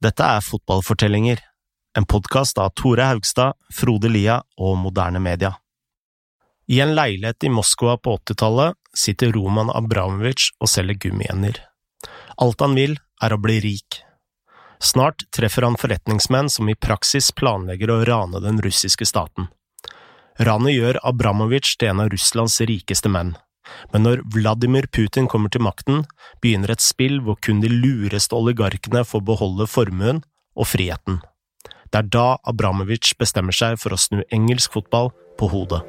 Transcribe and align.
Dette 0.00 0.24
er 0.24 0.40
Fotballfortellinger, 0.40 1.40
en 1.98 2.06
podkast 2.08 2.56
av 2.58 2.70
Tore 2.72 3.04
Haugstad, 3.04 3.52
Frode 3.68 4.08
Lia 4.08 4.38
og 4.56 4.78
Moderne 4.80 5.20
Media. 5.20 5.50
I 6.72 6.78
en 6.80 6.94
leilighet 6.96 7.44
i 7.44 7.50
Moskva 7.52 7.98
på 8.00 8.14
80-tallet 8.16 8.78
sitter 8.96 9.34
Roman 9.36 9.68
Abramovic 9.68 10.46
og 10.56 10.70
selger 10.72 10.96
gummiender. 11.02 11.60
Alt 12.40 12.64
han 12.64 12.78
vil, 12.80 12.96
er 13.20 13.36
å 13.36 13.40
bli 13.44 13.58
rik. 13.60 14.00
Snart 14.80 15.26
treffer 15.36 15.68
han 15.68 15.76
forretningsmenn 15.76 16.48
som 16.48 16.72
i 16.72 16.78
praksis 16.80 17.28
planlegger 17.36 17.92
å 17.92 18.00
rane 18.08 18.40
den 18.40 18.64
russiske 18.64 19.04
staten. 19.04 19.52
Ranet 20.40 20.78
gjør 20.78 21.02
Abramovic 21.12 21.74
til 21.76 21.92
en 21.92 22.06
av 22.06 22.08
Russlands 22.14 22.56
rikeste 22.64 23.12
menn. 23.12 23.34
Men 23.92 24.06
når 24.06 24.24
Vladimir 24.34 24.88
Putin 24.92 25.28
kommer 25.30 25.52
til 25.52 25.64
makten, 25.64 26.04
begynner 26.42 26.74
et 26.74 26.84
spill 26.84 27.20
hvor 27.24 27.38
kun 27.42 27.62
de 27.64 27.70
lureste 27.72 28.36
oligarkene 28.36 29.04
får 29.06 29.24
beholde 29.26 29.68
formuen 29.70 30.24
og 30.56 30.70
friheten. 30.72 31.20
Det 31.90 32.04
er 32.04 32.10
da 32.10 32.26
Abramovic 32.46 33.14
bestemmer 33.18 33.56
seg 33.56 33.80
for 33.82 33.94
å 33.94 33.98
snu 33.98 34.22
engelsk 34.30 34.76
fotball 34.78 35.10
på 35.40 35.50
hodet. 35.50 35.82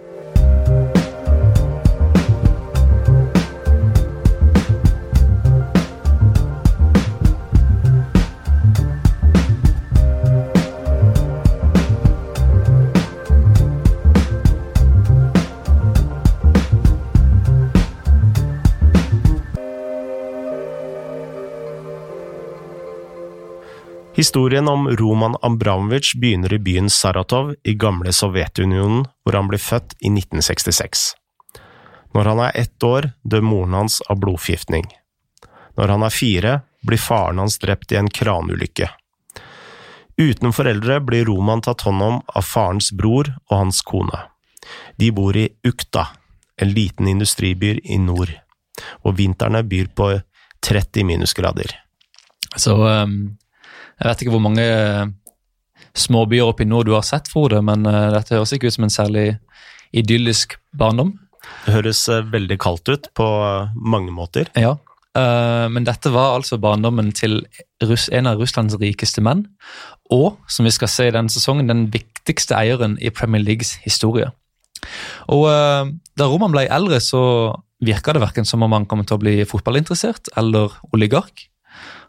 Historien 24.22 24.68
om 24.68 24.88
Roman 24.88 25.36
Abramovic 25.42 26.14
begynner 26.16 26.54
i 26.54 26.60
byen 26.60 26.90
Saratov 26.90 27.56
i 27.64 27.74
gamle 27.74 28.12
Sovjetunionen, 28.14 29.08
hvor 29.24 29.34
han 29.34 29.48
ble 29.50 29.58
født 29.58 29.96
i 29.98 30.12
1966. 30.12 31.06
Når 32.14 32.30
han 32.30 32.42
er 32.46 32.60
ett 32.62 32.86
år, 32.86 33.08
dør 33.26 33.42
moren 33.42 33.74
hans 33.80 33.98
av 34.06 34.20
blodforgiftning. 34.22 34.86
Når 35.74 35.96
han 35.96 36.06
er 36.06 36.14
fire, 36.14 36.54
blir 36.86 37.02
faren 37.02 37.42
hans 37.42 37.58
drept 37.66 37.96
i 37.96 37.98
en 37.98 38.12
kranulykke. 38.14 38.92
Uten 40.22 40.54
foreldre 40.54 41.02
blir 41.02 41.26
Roman 41.26 41.66
tatt 41.66 41.82
hånd 41.90 42.06
om 42.12 42.22
av 42.22 42.46
farens 42.46 42.94
bror 42.94 43.34
og 43.50 43.58
hans 43.58 43.82
kone. 43.82 44.22
De 45.02 45.10
bor 45.10 45.34
i 45.34 45.50
Ukta, 45.66 46.12
en 46.62 46.78
liten 46.78 47.10
industriby 47.10 47.80
i 47.82 47.98
nord, 47.98 48.38
og 49.02 49.18
vintrene 49.18 49.66
byr 49.66 49.90
på 49.98 50.14
30 50.62 51.10
minusgrader. 51.10 51.80
Så 52.54 52.78
um 52.86 53.40
jeg 54.02 54.10
vet 54.10 54.24
ikke 54.24 54.34
hvor 54.34 54.44
mange 54.44 54.66
småbyer 54.66 55.18
småbyer 55.98 56.50
oppi 56.50 56.66
nord 56.66 56.88
du 56.88 56.96
har 56.96 57.06
sett, 57.06 57.30
Frode, 57.32 57.60
men 57.66 57.86
uh, 57.88 58.12
dette 58.16 58.38
høres 58.38 58.54
ikke 58.56 58.72
ut 58.72 58.78
som 58.78 58.88
en 58.88 58.94
særlig 58.94 59.26
idyllisk 59.98 60.56
barndom. 60.78 61.18
Det 61.66 61.76
høres 61.76 62.06
uh, 62.10 62.22
veldig 62.32 62.58
kaldt 62.62 62.90
ut 62.90 63.10
på 63.18 63.28
mange 63.76 64.14
måter. 64.16 64.52
Ja, 64.56 64.78
men 65.12 65.84
dette 65.84 66.08
var 66.08 66.38
altså 66.38 66.56
barndommen 66.56 67.10
til 67.12 67.42
en 67.84 68.30
av 68.30 68.40
Russlands 68.40 68.78
rikeste 68.80 69.20
menn, 69.20 69.42
og 70.08 70.38
som 70.48 70.64
vi 70.64 70.72
skal 70.72 70.88
se 70.88 71.10
i 71.10 71.12
denne 71.12 71.34
sesongen, 71.34 71.68
den 71.68 71.82
viktigste 71.92 72.56
eieren 72.56 72.96
i 73.04 73.12
Premier 73.12 73.44
Leagues 73.44 73.74
historie. 73.84 74.30
Og 75.28 75.44
Da 76.16 76.30
Roman 76.32 76.56
ble 76.56 76.64
eldre, 76.72 77.02
så 77.04 77.52
virka 77.84 78.16
det 78.16 78.24
verken 78.24 78.48
som 78.48 78.64
om 78.64 78.72
han 78.72 78.88
kom 78.88 79.04
til 79.04 79.18
å 79.18 79.22
bli 79.26 79.36
fotballinteressert 79.50 80.32
eller 80.40 80.74
oligark. 80.94 81.51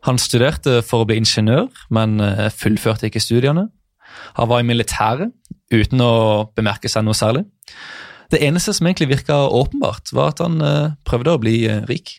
Han 0.07 0.19
studerte 0.19 0.81
for 0.87 1.03
å 1.03 1.09
bli 1.09 1.21
ingeniør, 1.23 1.69
men 1.95 2.19
eh, 2.23 2.49
fullførte 2.51 3.09
ikke 3.09 3.23
studiene. 3.23 3.69
Han 4.39 4.51
var 4.51 4.63
i 4.63 4.67
militæret, 4.67 5.31
uten 5.73 6.03
å 6.05 6.13
bemerke 6.57 6.91
seg 6.91 7.07
noe 7.07 7.17
særlig. 7.17 7.45
Det 8.33 8.41
eneste 8.43 8.75
som 8.75 8.89
egentlig 8.89 9.11
virka 9.13 9.37
åpenbart, 9.53 10.13
var 10.17 10.33
at 10.33 10.43
han 10.45 10.61
eh, 10.65 10.93
prøvde 11.07 11.37
å 11.37 11.41
bli 11.41 11.57
eh, 11.69 11.83
rik. 11.89 12.17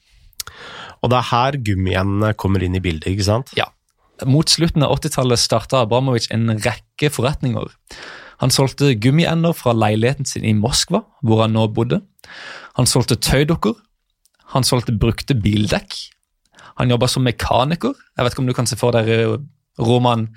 Og 1.03 1.11
det 1.11 1.19
er 1.19 1.29
her 1.33 1.59
gummiendene 1.67 2.33
kommer 2.39 2.63
inn 2.63 2.77
i 2.77 2.83
bildet, 2.83 3.09
ikke 3.11 3.27
sant? 3.27 3.53
Ja. 3.59 3.67
Mot 4.29 4.47
slutten 4.47 4.85
av 4.85 4.93
80-tallet 4.95 5.41
starta 5.41 5.81
Abramovic 5.83 6.29
en 6.31 6.53
rekke 6.53 7.09
forretninger. 7.11 7.73
Han 8.43 8.53
solgte 8.53 8.93
gummiender 9.01 9.55
fra 9.57 9.73
leiligheten 9.75 10.27
sin 10.29 10.45
i 10.47 10.53
Moskva, 10.55 11.03
hvor 11.25 11.43
han 11.43 11.55
nå 11.57 11.65
bodde. 11.75 11.99
Han 12.79 12.87
solgte 12.89 13.19
tøydukker. 13.19 13.75
Han 14.53 14.65
solgte 14.67 14.95
brukte 14.95 15.35
bildekk. 15.35 15.97
Han 16.79 16.93
jobba 16.93 17.09
som 17.11 17.25
mekaniker. 17.25 17.93
Jeg 18.17 18.25
vet 18.25 18.35
ikke 18.35 18.43
om 18.43 18.49
du 18.49 18.55
kan 18.57 18.69
se 18.69 18.77
for 18.79 18.95
deg 18.95 19.09
eh, 19.13 19.35
Roman 19.81 20.27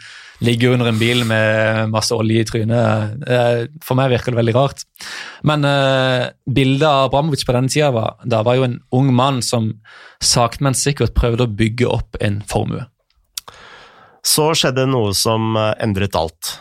ligge 0.45 0.69
under 0.73 0.89
en 0.89 0.99
bil 1.01 1.23
med 1.29 1.91
masse 1.93 2.15
olje 2.17 2.41
i 2.41 2.47
trynet. 2.49 3.25
Eh, 3.29 3.63
for 3.85 3.99
meg 3.99 4.13
virker 4.13 4.33
det 4.33 4.41
veldig 4.41 4.55
rart. 4.57 4.85
Men 5.49 5.65
uh, 5.65 6.33
bildet 6.49 6.87
av 6.89 7.11
Abramovic 7.11 7.45
på 7.45 7.55
denne 7.57 7.73
tida 7.73 7.91
var, 7.93 8.17
da 8.25 8.43
var 8.45 8.57
jo 8.57 8.67
en 8.67 8.79
ung 8.97 9.13
mann 9.17 9.43
som 9.45 9.75
sakte, 10.25 10.65
men 10.65 10.77
sikkert 10.77 11.17
prøvde 11.17 11.45
å 11.45 11.53
bygge 11.53 11.89
opp 11.89 12.17
en 12.25 12.41
formue. 12.49 12.85
Så 14.27 14.51
skjedde 14.59 14.89
noe 14.91 15.13
som 15.17 15.55
endret 15.57 16.17
alt. 16.19 16.57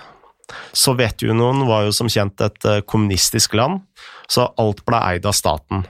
Sovjetunionen 0.75 1.65
var 1.67 1.87
jo 1.87 1.95
som 1.95 2.11
kjent 2.11 2.43
et 2.45 2.67
kommunistisk 2.85 3.55
land, 3.57 3.81
så 4.29 4.51
alt 4.61 4.83
ble 4.85 4.99
eid 5.15 5.25
av 5.25 5.33
staten. 5.35 5.87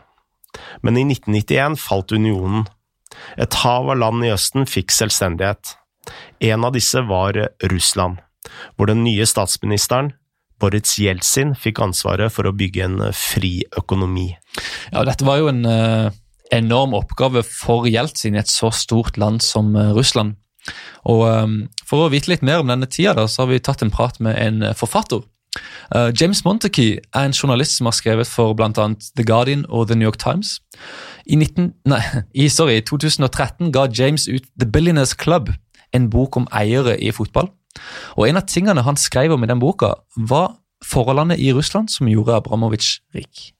Men 0.85 0.97
i 0.97 1.03
1991 1.09 1.75
falt 1.81 2.13
unionen, 2.15 2.63
et 3.41 3.57
hav 3.63 3.89
av 3.91 3.99
land 3.99 4.25
i 4.25 4.31
Østen 4.33 4.67
fikk 4.69 4.93
selvstendighet. 4.95 5.75
En 6.45 6.67
av 6.67 6.75
disse 6.75 7.01
var 7.07 7.37
Russland, 7.71 8.21
hvor 8.75 8.91
den 8.91 9.03
nye 9.05 9.25
statsministeren, 9.27 10.13
Boris 10.61 10.95
Jeltsin, 11.01 11.53
fikk 11.59 11.81
ansvaret 11.83 12.31
for 12.31 12.47
å 12.47 12.55
bygge 12.55 12.85
en 12.85 12.99
fri 13.15 13.57
økonomi. 13.77 14.29
Ja, 14.93 15.03
dette 15.07 15.27
var 15.27 15.41
jo 15.41 15.49
en 15.51 15.65
uh, 15.67 16.13
enorm 16.55 16.95
oppgave 16.95 17.43
for 17.47 17.89
Jeltsin 17.89 18.37
i 18.37 18.41
et 18.43 18.51
så 18.51 18.71
stort 18.71 19.19
land 19.19 19.43
som 19.43 19.73
uh, 19.75 19.91
Russland. 19.97 20.37
Og 21.05 21.25
um, 21.27 21.57
For 21.85 22.05
å 22.05 22.11
vite 22.13 22.31
litt 22.31 22.45
mer 22.45 22.63
om 22.63 22.71
denne 22.71 22.87
tida, 22.89 23.13
da, 23.17 23.27
så 23.29 23.43
har 23.43 23.51
vi 23.51 23.61
tatt 23.61 23.83
en 23.85 23.93
prat 23.93 24.17
med 24.23 24.39
en 24.41 24.71
forfatter. 24.77 25.25
Uh, 25.95 26.11
James 26.21 26.43
Montague 26.45 26.99
er 27.13 27.25
en 27.25 27.33
journalist 27.33 27.77
som 27.77 27.85
har 27.85 27.95
skrevet 27.97 28.27
for 28.27 28.53
bl.a. 28.53 28.69
The 29.15 29.25
Guardian 29.25 29.65
og 29.69 29.87
The 29.87 29.95
New 29.95 30.05
York 30.05 30.17
Times. 30.17 30.59
I, 31.25 31.35
19, 31.35 31.73
nei, 31.85 32.01
i 32.45 32.49
sorry, 32.49 32.81
2013 32.81 33.71
ga 33.71 33.87
James 33.99 34.27
ut 34.27 34.43
The 34.59 34.69
Billionaires 34.69 35.15
Club, 35.15 35.49
en 35.93 36.09
bok 36.09 36.37
om 36.37 36.47
eiere 36.51 36.97
i 36.99 37.11
fotball. 37.11 37.51
Og 38.15 38.29
En 38.29 38.39
av 38.39 38.47
tingene 38.47 38.83
han 38.85 38.97
skrev 38.97 39.35
om 39.35 39.43
i 39.43 39.49
den 39.51 39.59
boka, 39.59 39.93
var 40.15 40.55
forholdene 40.85 41.37
i 41.37 41.51
Russland 41.53 41.89
som 41.89 42.07
gjorde 42.07 42.35
Abramovic 42.35 42.99
rik. 43.15 43.51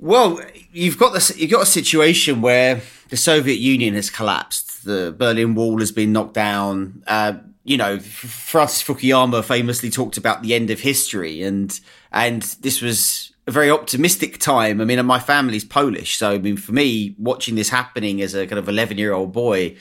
Well, 0.00 0.40
you've 0.72 0.96
got 0.96 1.12
this. 1.12 1.30
You've 1.36 1.50
got 1.50 1.62
a 1.62 1.66
situation 1.66 2.40
where 2.40 2.80
the 3.10 3.16
Soviet 3.16 3.58
Union 3.58 3.94
has 3.94 4.08
collapsed. 4.08 4.84
The 4.84 5.12
Berlin 5.12 5.54
Wall 5.54 5.78
has 5.80 5.92
been 5.92 6.12
knocked 6.12 6.34
down. 6.34 7.02
Uh, 7.06 7.34
you 7.70 7.76
know, 7.76 8.00
Francis 8.00 8.82
Fukuyama 8.82 9.44
famously 9.44 9.90
talked 9.90 10.16
about 10.16 10.42
the 10.42 10.54
end 10.54 10.70
of 10.70 10.80
history, 10.80 11.40
and 11.40 11.78
and 12.10 12.42
this 12.62 12.82
was 12.82 13.32
a 13.46 13.52
very 13.52 13.70
optimistic 13.70 14.40
time. 14.40 14.80
I 14.80 14.84
mean, 14.84 15.06
my 15.06 15.20
family's 15.20 15.64
Polish, 15.64 16.16
so 16.16 16.32
I 16.32 16.38
mean, 16.38 16.56
for 16.56 16.72
me, 16.72 17.14
watching 17.16 17.54
this 17.54 17.68
happening 17.68 18.20
as 18.22 18.34
a 18.34 18.48
kind 18.48 18.58
of 18.58 18.68
11 18.68 18.98
year 18.98 19.12
old 19.12 19.32
boy, 19.32 19.76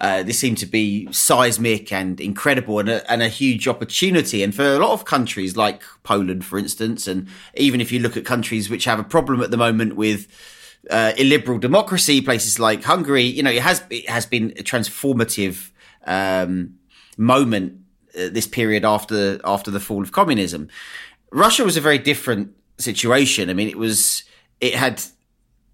uh, 0.00 0.22
this 0.22 0.38
seemed 0.38 0.56
to 0.56 0.66
be 0.66 1.06
seismic 1.12 1.92
and 1.92 2.18
incredible 2.18 2.78
and 2.78 2.88
a, 2.88 3.12
and 3.12 3.20
a, 3.20 3.28
huge 3.28 3.68
opportunity. 3.68 4.42
And 4.42 4.54
for 4.54 4.64
a 4.64 4.78
lot 4.78 4.92
of 4.92 5.04
countries 5.04 5.54
like 5.54 5.82
Poland, 6.02 6.46
for 6.46 6.58
instance, 6.58 7.06
and 7.06 7.28
even 7.52 7.78
if 7.78 7.92
you 7.92 7.98
look 7.98 8.16
at 8.16 8.24
countries 8.24 8.70
which 8.70 8.86
have 8.86 8.98
a 8.98 9.04
problem 9.04 9.42
at 9.42 9.50
the 9.50 9.58
moment 9.58 9.96
with 9.96 10.28
uh, 10.90 11.12
illiberal 11.18 11.58
democracy, 11.58 12.22
places 12.22 12.58
like 12.58 12.84
Hungary, 12.84 13.24
you 13.24 13.42
know, 13.42 13.50
it 13.50 13.60
has 13.60 13.84
it 13.90 14.08
has 14.08 14.24
been 14.24 14.54
a 14.56 14.62
transformative 14.62 15.72
um, 16.06 16.78
moment. 17.16 17.80
Uh, 18.16 18.28
this 18.30 18.46
period 18.46 18.84
after 18.84 19.40
after 19.44 19.72
the 19.72 19.80
fall 19.80 20.02
of 20.02 20.12
communism, 20.12 20.68
Russia 21.32 21.64
was 21.64 21.76
a 21.76 21.80
very 21.80 21.98
different 21.98 22.54
situation. 22.78 23.50
I 23.50 23.54
mean, 23.54 23.68
it 23.68 23.76
was 23.76 24.22
it 24.60 24.74
had 24.74 25.02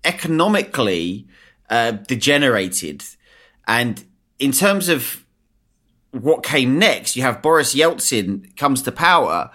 economically 0.04 1.26
uh, 1.68 1.92
degenerated, 1.92 3.04
and 3.68 4.02
in 4.38 4.52
terms 4.52 4.88
of 4.88 5.24
what 6.12 6.42
came 6.42 6.78
next, 6.78 7.14
you 7.14 7.22
have 7.22 7.42
Boris 7.42 7.74
Yeltsin 7.74 8.56
comes 8.56 8.82
to 8.82 8.92
power, 8.92 9.50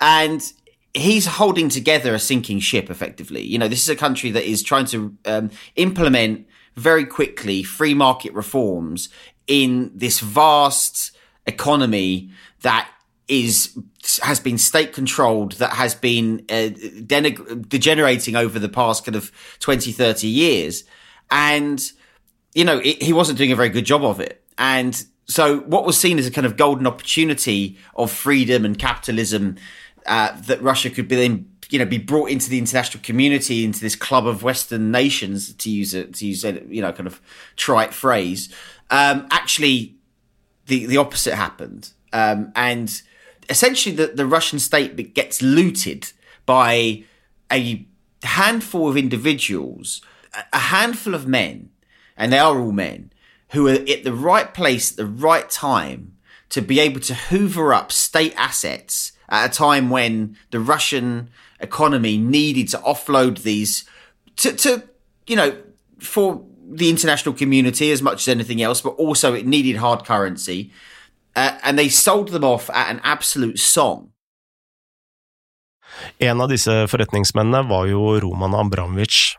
and 0.00 0.52
he's 0.94 1.26
holding 1.26 1.68
together 1.68 2.14
a 2.14 2.20
sinking 2.20 2.60
ship. 2.60 2.88
Effectively, 2.88 3.42
you 3.42 3.58
know, 3.58 3.68
this 3.68 3.82
is 3.82 3.88
a 3.88 3.96
country 3.96 4.30
that 4.30 4.48
is 4.48 4.62
trying 4.62 4.86
to 4.86 5.16
um, 5.24 5.50
implement 5.74 6.46
very 6.76 7.04
quickly 7.04 7.64
free 7.64 7.94
market 7.94 8.32
reforms 8.32 9.08
in 9.48 9.90
this 9.94 10.20
vast 10.20 11.10
economy 11.48 12.30
that 12.62 12.88
is 13.26 13.76
has 14.22 14.40
been 14.40 14.56
state 14.56 14.92
controlled 14.92 15.52
that 15.52 15.72
has 15.72 15.94
been 15.94 16.44
uh, 16.48 16.68
degenerating 17.68 18.36
over 18.36 18.58
the 18.58 18.68
past 18.68 19.04
kind 19.04 19.16
of 19.16 19.32
20 19.58 19.92
30 19.92 20.26
years 20.28 20.84
and 21.30 21.92
you 22.54 22.64
know, 22.64 22.78
it, 22.78 23.02
he 23.02 23.12
wasn't 23.12 23.38
doing 23.38 23.52
a 23.52 23.56
very 23.56 23.68
good 23.68 23.84
job 23.84 24.04
of 24.04 24.20
it. 24.20 24.42
And 24.56 25.04
so 25.26 25.60
what 25.60 25.84
was 25.84 25.98
seen 25.98 26.18
as 26.18 26.26
a 26.26 26.30
kind 26.30 26.46
of 26.46 26.56
golden 26.56 26.86
opportunity 26.86 27.78
of 27.94 28.10
freedom 28.10 28.64
and 28.64 28.78
capitalism 28.78 29.56
uh, 30.06 30.38
that 30.42 30.62
Russia 30.62 30.90
could 30.90 31.06
be 31.06 31.16
then, 31.16 31.52
you 31.70 31.78
know, 31.78 31.84
be 31.84 31.98
brought 31.98 32.30
into 32.30 32.48
the 32.48 32.58
international 32.58 33.02
community, 33.04 33.64
into 33.64 33.80
this 33.80 33.94
club 33.94 34.26
of 34.26 34.42
Western 34.42 34.90
nations, 34.90 35.52
to 35.54 35.70
use 35.70 35.94
a, 35.94 36.04
to 36.04 36.26
use 36.26 36.44
a, 36.44 36.64
you 36.66 36.80
know, 36.80 36.92
kind 36.92 37.06
of 37.06 37.20
trite 37.56 37.92
phrase. 37.92 38.52
Um, 38.90 39.28
actually, 39.30 39.97
the, 40.68 40.86
the 40.86 40.96
opposite 40.96 41.34
happened. 41.34 41.90
Um, 42.12 42.52
and 42.54 43.02
essentially 43.48 43.94
the, 43.94 44.06
the 44.08 44.26
Russian 44.26 44.58
state 44.58 45.14
gets 45.14 45.42
looted 45.42 46.12
by 46.46 47.04
a 47.50 47.86
handful 48.22 48.88
of 48.88 48.96
individuals, 48.96 50.02
a 50.52 50.58
handful 50.58 51.14
of 51.14 51.26
men, 51.26 51.70
and 52.16 52.32
they 52.32 52.38
are 52.38 52.58
all 52.58 52.72
men, 52.72 53.12
who 53.50 53.66
are 53.66 53.72
at 53.72 54.04
the 54.04 54.12
right 54.12 54.52
place 54.52 54.90
at 54.90 54.96
the 54.96 55.06
right 55.06 55.48
time 55.50 56.14
to 56.50 56.62
be 56.62 56.80
able 56.80 57.00
to 57.00 57.14
hoover 57.14 57.72
up 57.74 57.92
state 57.92 58.34
assets 58.36 59.12
at 59.28 59.50
a 59.50 59.52
time 59.52 59.90
when 59.90 60.36
the 60.50 60.60
Russian 60.60 61.30
economy 61.60 62.16
needed 62.16 62.68
to 62.68 62.78
offload 62.78 63.42
these 63.42 63.84
to, 64.36 64.52
to 64.52 64.82
you 65.26 65.36
know, 65.36 65.58
for 65.98 66.44
the 66.76 66.88
international 66.88 67.34
community 67.34 67.92
as 67.92 68.02
much 68.02 68.20
as 68.20 68.28
anything 68.28 68.62
else, 68.62 68.82
but 68.82 68.94
also 68.98 69.34
it 69.34 69.46
needed 69.46 69.76
hard 69.76 70.04
currency. 70.04 70.70
Uh, 71.36 71.58
and 71.62 71.78
they 71.78 71.88
sold 71.88 72.28
them 72.28 72.44
off 72.44 72.70
at 72.70 72.90
an 72.90 73.00
absolute 73.04 73.58
song. 73.58 74.12
En 76.18 76.40
av 76.40 76.50
disse 76.50 76.72
forretningsmennene 76.90 77.64
var 77.68 77.86
jo 77.90 78.18
Roman 78.20 78.54
Abramovic. 78.54 79.36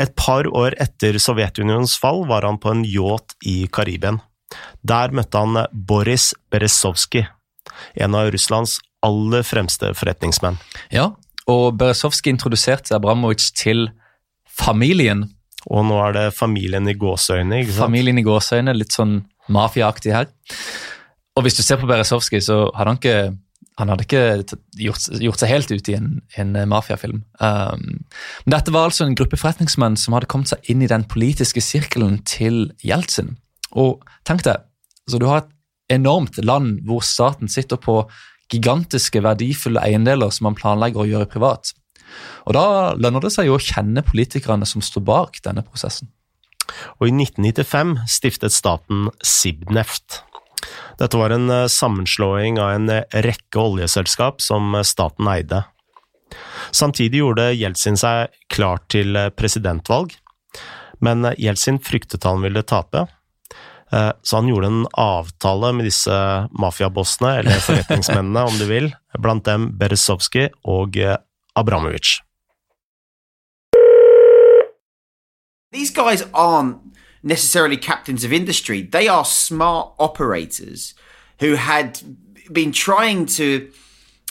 Et 0.00 0.12
par 0.16 0.46
år 0.56 0.76
etter 0.80 1.18
Sovjetunionens 1.20 1.96
fall 2.00 2.24
var 2.28 2.46
han 2.46 2.60
på 2.60 2.72
en 2.72 2.84
yacht 2.86 3.34
i 3.44 3.66
Karibien. 3.72 4.20
Der 4.86 5.12
møtte 5.14 5.40
han 5.42 5.66
Boris 5.72 6.30
Berezovskij, 6.50 7.26
en 7.94 8.16
av 8.16 8.30
Russlands 8.32 8.78
aller 9.04 9.44
fremste 9.46 9.92
forretningsmenn. 9.96 10.58
Ja, 10.94 11.10
og 11.50 11.76
Berezovskij 11.80 12.32
introduserte 12.34 12.96
Abramovic 12.96 13.50
til 13.56 13.90
familien. 14.46 15.28
Og 15.68 15.84
nå 15.84 15.98
er 16.06 16.16
det 16.16 16.24
familien 16.36 16.88
i 16.88 16.96
gåseøyne, 16.96 17.60
ikke 17.60 17.74
sant? 17.74 17.84
Familien 17.90 18.20
i 18.20 18.24
gåseøyne, 18.24 18.74
litt 18.76 18.96
sånn 18.96 19.18
mafiaaktig 19.52 20.14
her. 20.14 20.30
Og 21.36 21.44
hvis 21.44 21.58
du 21.58 21.62
ser 21.64 21.80
på 21.80 21.88
Berezovskij, 21.90 22.42
så 22.46 22.62
hadde 22.76 22.94
han 22.94 23.00
ikke 23.00 23.20
han 23.80 23.88
hadde 23.88 24.04
ikke 24.04 24.22
gjort, 24.76 25.06
gjort, 25.22 25.40
seg 25.40 25.52
helt 25.54 25.70
ut 25.72 25.88
i 25.88 25.94
en, 25.96 26.08
en 26.40 26.56
mafiafilm. 26.68 27.22
Um, 27.40 28.02
men 28.44 28.54
dette 28.54 28.74
var 28.74 28.90
altså 28.90 29.06
en 29.06 29.16
gruppe 29.16 29.38
forretningsmenn 29.40 29.96
som 29.96 30.16
hadde 30.16 30.28
kommet 30.28 30.52
seg 30.52 30.68
inn 30.68 30.84
i 30.84 30.90
den 30.90 31.06
politiske 31.08 31.62
sirkelen 31.64 32.18
til 32.28 32.66
Jeltsin. 32.84 33.38
Og 33.72 34.04
tenk 34.28 34.44
deg, 34.44 34.66
altså 35.06 35.22
du 35.22 35.26
har 35.30 35.44
et 35.44 35.96
enormt 35.96 36.36
land 36.44 36.82
hvor 36.86 37.00
staten 37.06 37.48
sitter 37.50 37.80
på 37.80 38.02
gigantiske, 38.52 39.22
verdifulle 39.24 39.80
eiendeler 39.86 40.32
som 40.34 40.50
man 40.50 40.58
planlegger 40.58 41.04
å 41.04 41.08
gjøre 41.08 41.30
privat. 41.32 41.72
Og 42.46 42.56
Da 42.56 42.64
lønner 42.98 43.22
det 43.22 43.32
seg 43.34 43.50
jo 43.50 43.58
å 43.58 43.62
kjenne 43.62 44.04
politikerne 44.06 44.66
som 44.68 44.82
står 44.84 45.04
bak 45.06 45.42
denne 45.44 45.64
prosessen. 45.66 46.10
Og 47.00 47.08
I 47.08 47.14
1995 47.14 47.96
stiftet 48.10 48.54
staten 48.54 49.08
Sibneft. 49.26 50.22
Dette 51.00 51.16
var 51.16 51.32
en 51.34 51.50
eh, 51.50 51.66
sammenslåing 51.66 52.60
av 52.60 52.74
en 52.76 52.90
eh, 52.92 53.20
rekke 53.24 53.60
oljeselskap 53.60 54.42
som 54.44 54.74
eh, 54.74 54.86
staten 54.86 55.28
eide. 55.32 55.64
Samtidig 56.70 57.22
gjorde 57.22 57.52
Jeltsin 57.56 57.96
seg 57.98 58.34
klar 58.52 58.82
til 58.92 59.16
presidentvalg, 59.34 60.12
men 61.02 61.26
Jeltsin 61.40 61.80
fryktet 61.82 62.26
han 62.28 62.44
ville 62.44 62.62
tape. 62.62 63.08
Så 63.90 64.36
han 64.36 64.46
gjorde 64.46 64.68
en 64.68 64.84
avtale 64.94 65.72
med 65.74 65.88
disse 65.88 66.14
mafiabossene, 66.54 67.32
eller 67.40 67.64
forretningsmennene 67.64 68.44
om 68.46 68.60
du 68.60 68.68
vil, 68.70 68.92
blant 69.18 69.42
dem 69.48 69.72
Berezovskij 69.80 70.52
og 70.70 71.00
Abramovic. 71.56 72.20
These 75.72 75.90
guys 75.90 76.22
aren't 76.34 76.80
necessarily 77.22 77.76
captains 77.76 78.24
of 78.24 78.32
industry. 78.32 78.82
They 78.82 79.08
are 79.08 79.24
smart 79.24 79.94
operators 79.98 80.94
who 81.38 81.54
had 81.54 82.00
been 82.52 82.72
trying 82.72 83.26
to 83.26 83.70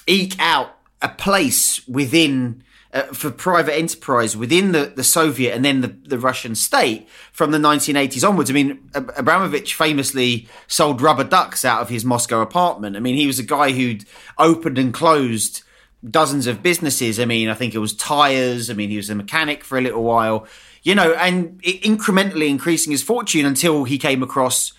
eke 0.08 0.36
out 0.40 0.76
a 1.02 1.10
place 1.10 1.88
within 1.88 2.64
uh, 2.92 3.04
for 3.04 3.30
private 3.30 3.78
enterprise 3.78 4.36
within 4.36 4.72
the, 4.72 4.92
the 4.96 5.04
Soviet 5.04 5.54
and 5.54 5.64
then 5.64 5.82
the, 5.82 5.88
the 5.88 6.18
Russian 6.18 6.56
state 6.56 7.08
from 7.32 7.52
the 7.52 7.60
1980s 7.60 8.28
onwards. 8.28 8.50
I 8.50 8.54
mean, 8.54 8.90
Abramovich 8.96 9.76
famously 9.76 10.48
sold 10.68 11.00
rubber 11.00 11.24
ducks 11.24 11.64
out 11.64 11.82
of 11.82 11.90
his 11.90 12.04
Moscow 12.04 12.42
apartment. 12.42 12.96
I 12.96 13.00
mean, 13.00 13.16
he 13.16 13.28
was 13.28 13.38
a 13.38 13.44
guy 13.44 13.72
who'd 13.72 14.06
opened 14.40 14.80
and 14.80 14.92
closed 14.92 15.62
dozens 16.08 16.48
of 16.48 16.62
businesses. 16.62 17.20
I 17.20 17.26
mean, 17.26 17.50
I 17.50 17.54
think 17.54 17.76
it 17.76 17.80
was 17.80 17.94
tires. 17.94 18.70
I 18.70 18.74
mean, 18.74 18.90
he 18.90 18.98
was 18.98 19.10
a 19.10 19.16
mechanic 19.16 19.64
for 19.64 19.78
a 19.78 19.82
little 19.82 20.04
while 20.04 20.48
you 20.84 20.96
know, 20.96 21.14
and 21.14 21.62
incrementally 21.64 22.50
increasing 22.50 22.92
his 22.92 23.04
fortune 23.04 23.46
until 23.46 23.84
he 23.84 23.98
came 23.98 24.24
across 24.24 24.74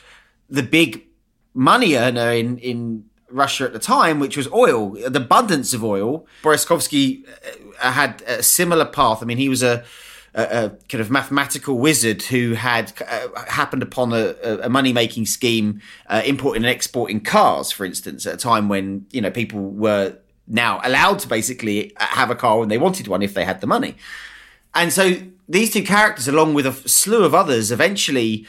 the 0.49 0.63
big 0.63 1.07
money 1.55 1.95
earner 1.95 2.33
in, 2.33 2.59
in 2.59 3.05
Russia 3.31 3.65
at 3.65 3.73
the 3.73 3.79
time, 3.79 4.19
which 4.19 4.37
was 4.37 4.51
oil, 4.53 4.91
the 4.91 5.21
abundance 5.21 5.73
of 5.75 5.85
oil. 5.85 6.27
Boriskovsky 6.43 7.25
uh, 7.83 7.93
had 7.93 8.23
a 8.23 8.43
similar 8.43 8.85
path. 8.85 9.23
I 9.23 9.27
mean, 9.27 9.37
he 9.37 9.49
was 9.49 9.63
a, 9.63 9.85
a, 10.35 10.43
a 10.43 10.71
kind 10.89 11.01
of 11.01 11.11
mathematical 11.11 11.79
wizard 11.79 12.23
who 12.23 12.55
had 12.55 12.93
uh, 13.07 13.45
happened 13.47 13.83
upon 13.83 14.13
a, 14.13 14.35
a 14.63 14.69
money 14.69 14.93
making 14.93 15.27
scheme, 15.27 15.81
uh, 16.07 16.23
importing 16.25 16.65
and 16.65 16.71
exporting 16.71 17.21
cars, 17.21 17.71
for 17.71 17.85
instance, 17.85 18.27
at 18.27 18.35
a 18.35 18.39
time 18.39 18.69
when, 18.69 19.07
you 19.11 19.21
know, 19.21 19.31
people 19.31 19.61
were 19.61 20.17
now 20.51 20.81
allowed 20.85 21.21
to 21.21 21.29
basically 21.29 21.93
have 21.97 22.31
a 22.31 22.35
car 22.35 22.59
when 22.59 22.69
they 22.69 22.79
wanted 22.79 23.09
one 23.09 23.23
if 23.23 23.33
they 23.35 23.45
had 23.45 23.61
the 23.61 23.67
money. 23.67 23.95
And 24.75 24.93
so 24.93 25.15
these 25.49 25.73
two 25.73 25.83
characters, 25.83 26.29
along 26.29 26.55
with 26.55 26.67
a 26.67 26.73
slew 26.89 27.25
of 27.25 27.35
others, 27.35 27.73
eventually 27.73 28.47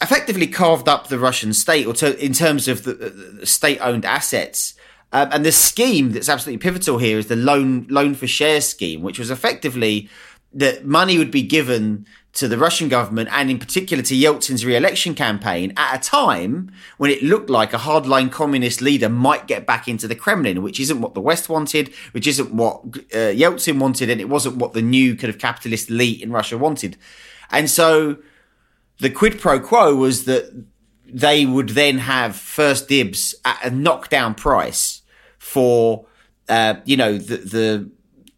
effectively 0.00 0.46
carved 0.46 0.88
up 0.88 1.08
the 1.08 1.18
Russian 1.18 1.52
state, 1.52 1.86
or 1.86 1.94
to, 1.94 2.22
in 2.22 2.32
terms 2.32 2.68
of 2.68 2.84
the, 2.84 2.94
the 3.40 3.46
state-owned 3.46 4.04
assets. 4.04 4.74
Um, 5.12 5.28
and 5.32 5.44
the 5.44 5.52
scheme 5.52 6.12
that's 6.12 6.28
absolutely 6.28 6.58
pivotal 6.58 6.98
here 6.98 7.18
is 7.18 7.28
the 7.28 7.36
loan 7.36 7.86
loan 7.88 8.14
for 8.14 8.26
share 8.26 8.60
scheme, 8.60 9.02
which 9.02 9.18
was 9.18 9.30
effectively 9.30 10.10
that 10.52 10.84
money 10.84 11.16
would 11.16 11.30
be 11.30 11.42
given 11.42 12.06
to 12.36 12.46
the 12.48 12.58
Russian 12.58 12.90
government 12.90 13.30
and 13.32 13.50
in 13.50 13.58
particular 13.58 14.02
to 14.02 14.14
Yeltsin's 14.14 14.64
re-election 14.64 15.14
campaign 15.14 15.72
at 15.74 15.96
a 15.96 15.98
time 15.98 16.70
when 16.98 17.10
it 17.10 17.22
looked 17.22 17.48
like 17.48 17.72
a 17.72 17.78
hardline 17.78 18.30
communist 18.30 18.82
leader 18.82 19.08
might 19.08 19.46
get 19.46 19.66
back 19.66 19.88
into 19.88 20.06
the 20.06 20.14
Kremlin, 20.14 20.62
which 20.62 20.78
isn't 20.78 21.00
what 21.00 21.14
the 21.14 21.20
West 21.20 21.48
wanted, 21.48 21.88
which 22.12 22.26
isn't 22.26 22.52
what 22.52 22.82
uh, 22.84 23.32
Yeltsin 23.32 23.78
wanted, 23.78 24.10
and 24.10 24.20
it 24.20 24.28
wasn't 24.28 24.56
what 24.56 24.74
the 24.74 24.82
new 24.82 25.16
kind 25.16 25.32
of 25.32 25.38
capitalist 25.38 25.88
elite 25.88 26.20
in 26.20 26.30
Russia 26.30 26.58
wanted. 26.58 26.98
And 27.50 27.70
so 27.70 28.18
the 28.98 29.08
quid 29.08 29.40
pro 29.40 29.58
quo 29.58 29.94
was 29.94 30.26
that 30.26 30.52
they 31.06 31.46
would 31.46 31.70
then 31.70 31.98
have 31.98 32.36
first 32.36 32.86
dibs 32.88 33.34
at 33.46 33.64
a 33.64 33.70
knockdown 33.70 34.34
price 34.34 35.00
for, 35.38 36.04
uh, 36.50 36.74
you 36.84 36.98
know, 36.98 37.16
the, 37.16 37.36
the, 37.38 37.90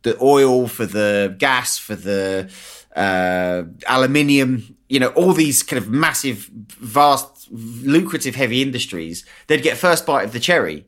the 0.02 0.22
oil, 0.22 0.68
for 0.68 0.86
the 0.86 1.34
gas, 1.36 1.78
for 1.78 1.96
the, 1.96 2.48
uh, 2.96 3.64
aluminium, 3.86 4.76
you 4.88 5.00
know, 5.00 5.08
all 5.08 5.32
these 5.32 5.62
kind 5.62 5.82
of 5.82 5.88
massive, 5.88 6.50
vast, 6.80 7.48
lucrative 7.50 8.34
heavy 8.34 8.62
industries, 8.62 9.24
they'd 9.46 9.62
get 9.62 9.76
first 9.76 10.06
bite 10.06 10.24
of 10.24 10.32
the 10.32 10.40
cherry. 10.40 10.84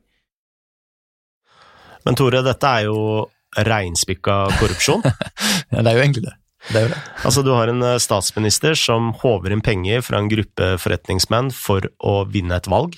Men 2.05 2.17
Tore, 2.17 2.43
dette 2.43 2.67
er 2.67 2.89
jo 2.89 3.29
reinspikka 3.67 4.37
korrupsjon. 4.61 5.03
ja, 5.73 5.83
det 5.83 5.91
er 5.91 5.99
jo 5.99 6.05
egentlig 6.05 6.25
det. 6.25 6.35
det, 6.71 6.85
det. 6.93 6.99
Altså, 7.25 7.45
du 7.45 7.53
har 7.53 7.69
en 7.69 7.83
eh, 7.85 7.99
statsminister 8.01 8.77
som 8.79 9.13
håver 9.21 9.53
inn 9.53 9.65
penger 9.65 10.05
fra 10.07 10.21
en 10.21 10.31
gruppe 10.31 10.73
forretningsmenn 10.81 11.51
for 11.55 11.91
å 11.99 12.23
vinne 12.31 12.57
et 12.57 12.71
valg. 12.71 12.97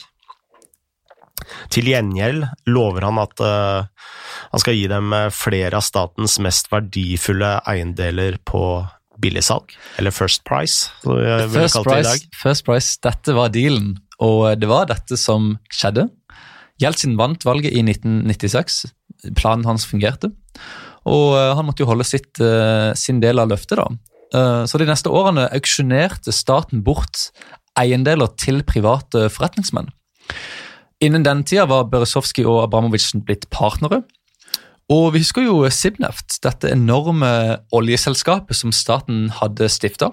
Til 1.74 1.88
gjengjeld 1.90 2.46
lover 2.70 3.08
han 3.08 3.18
at 3.18 3.40
uh, 3.42 3.88
han 4.52 4.60
skal 4.60 4.76
gi 4.76 4.88
dem 4.90 5.12
eh, 5.16 5.30
flere 5.32 5.78
av 5.78 5.84
statens 5.86 6.36
mest 6.44 6.68
verdifulle 6.72 7.56
eiendeler 7.68 8.36
på 8.48 8.84
billigsalg, 9.22 9.72
eller 10.00 10.12
First 10.14 10.42
Price, 10.48 10.90
som 11.02 11.86
price. 11.86 12.26
First 12.36 12.66
Price, 12.66 12.96
dette 13.04 13.36
var 13.36 13.52
dealen, 13.54 13.94
og 14.24 14.58
det 14.60 14.68
var 14.68 14.88
dette 14.90 15.16
som 15.20 15.54
skjedde. 15.72 16.08
Jeltsin 16.82 17.14
vant 17.20 17.44
valget 17.46 17.72
i 17.72 17.84
1996. 17.84 18.82
Planen 19.38 19.68
hans 19.68 19.84
fungerte. 19.86 20.32
Og 21.06 21.36
eh, 21.38 21.52
han 21.56 21.68
måtte 21.68 21.84
jo 21.84 21.90
holde 21.92 22.08
sitt, 22.08 22.40
sin 22.98 23.22
del 23.22 23.40
av 23.42 23.52
løftet, 23.52 23.78
da. 23.80 23.90
Så 24.64 24.78
de 24.80 24.86
neste 24.88 25.10
årene 25.12 25.42
auksjonerte 25.52 26.32
staten 26.32 26.80
bort 26.80 27.26
eiendeler 27.76 28.30
til 28.40 28.62
private 28.64 29.26
forretningsmenn. 29.28 29.90
Innen 31.04 31.26
den 31.26 31.42
tida 31.44 31.66
var 31.68 31.90
Beresovskij 31.92 32.46
og 32.48 32.62
Abramovic 32.62 33.10
blitt 33.26 33.44
partnere. 33.52 34.00
Og 34.90 35.12
vi 35.14 35.22
husker 35.22 35.46
jo 35.46 35.60
Sibneft, 35.70 36.40
dette 36.42 36.72
enorme 36.72 37.60
oljeselskapet 37.72 38.58
som 38.58 38.74
staten 38.74 39.28
hadde 39.38 39.68
stifta. 39.70 40.10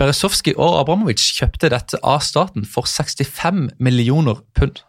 Berezovskij 0.00 0.56
og 0.58 0.80
Abramovic 0.80 1.22
kjøpte 1.36 1.70
dette 1.70 2.00
av 2.02 2.24
staten 2.26 2.66
for 2.66 2.88
65 2.90 3.68
millioner 3.78 4.42
pund. 4.58 4.82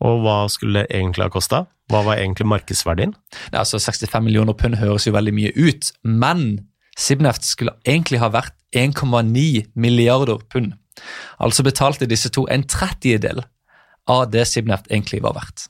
Og 0.00 0.22
hva 0.24 0.44
skulle 0.48 0.84
det 0.84 0.96
egentlig 0.96 1.26
ha 1.26 1.32
kosta? 1.32 1.64
Hva 1.90 2.04
var 2.06 2.20
egentlig 2.20 2.46
markedsverdien? 2.48 3.12
Er 3.50 3.64
altså 3.64 3.80
65 3.82 4.22
millioner 4.24 4.54
pund 4.54 4.78
høres 4.78 5.08
jo 5.08 5.16
veldig 5.16 5.34
mye 5.34 5.52
ut, 5.58 5.90
men 6.04 6.68
Sibneft 7.00 7.44
skulle 7.46 7.74
egentlig 7.88 8.20
ha 8.22 8.30
vært 8.32 8.54
1,9 8.76 9.72
milliarder 9.74 10.38
pund. 10.52 10.76
Altså 11.42 11.64
betalte 11.66 12.08
disse 12.08 12.30
to 12.30 12.46
en 12.52 12.64
trettiedel 12.68 13.42
av 14.10 14.28
det 14.30 14.46
Sibneft 14.48 14.90
egentlig 14.90 15.22
var 15.24 15.34
verdt. 15.36 15.66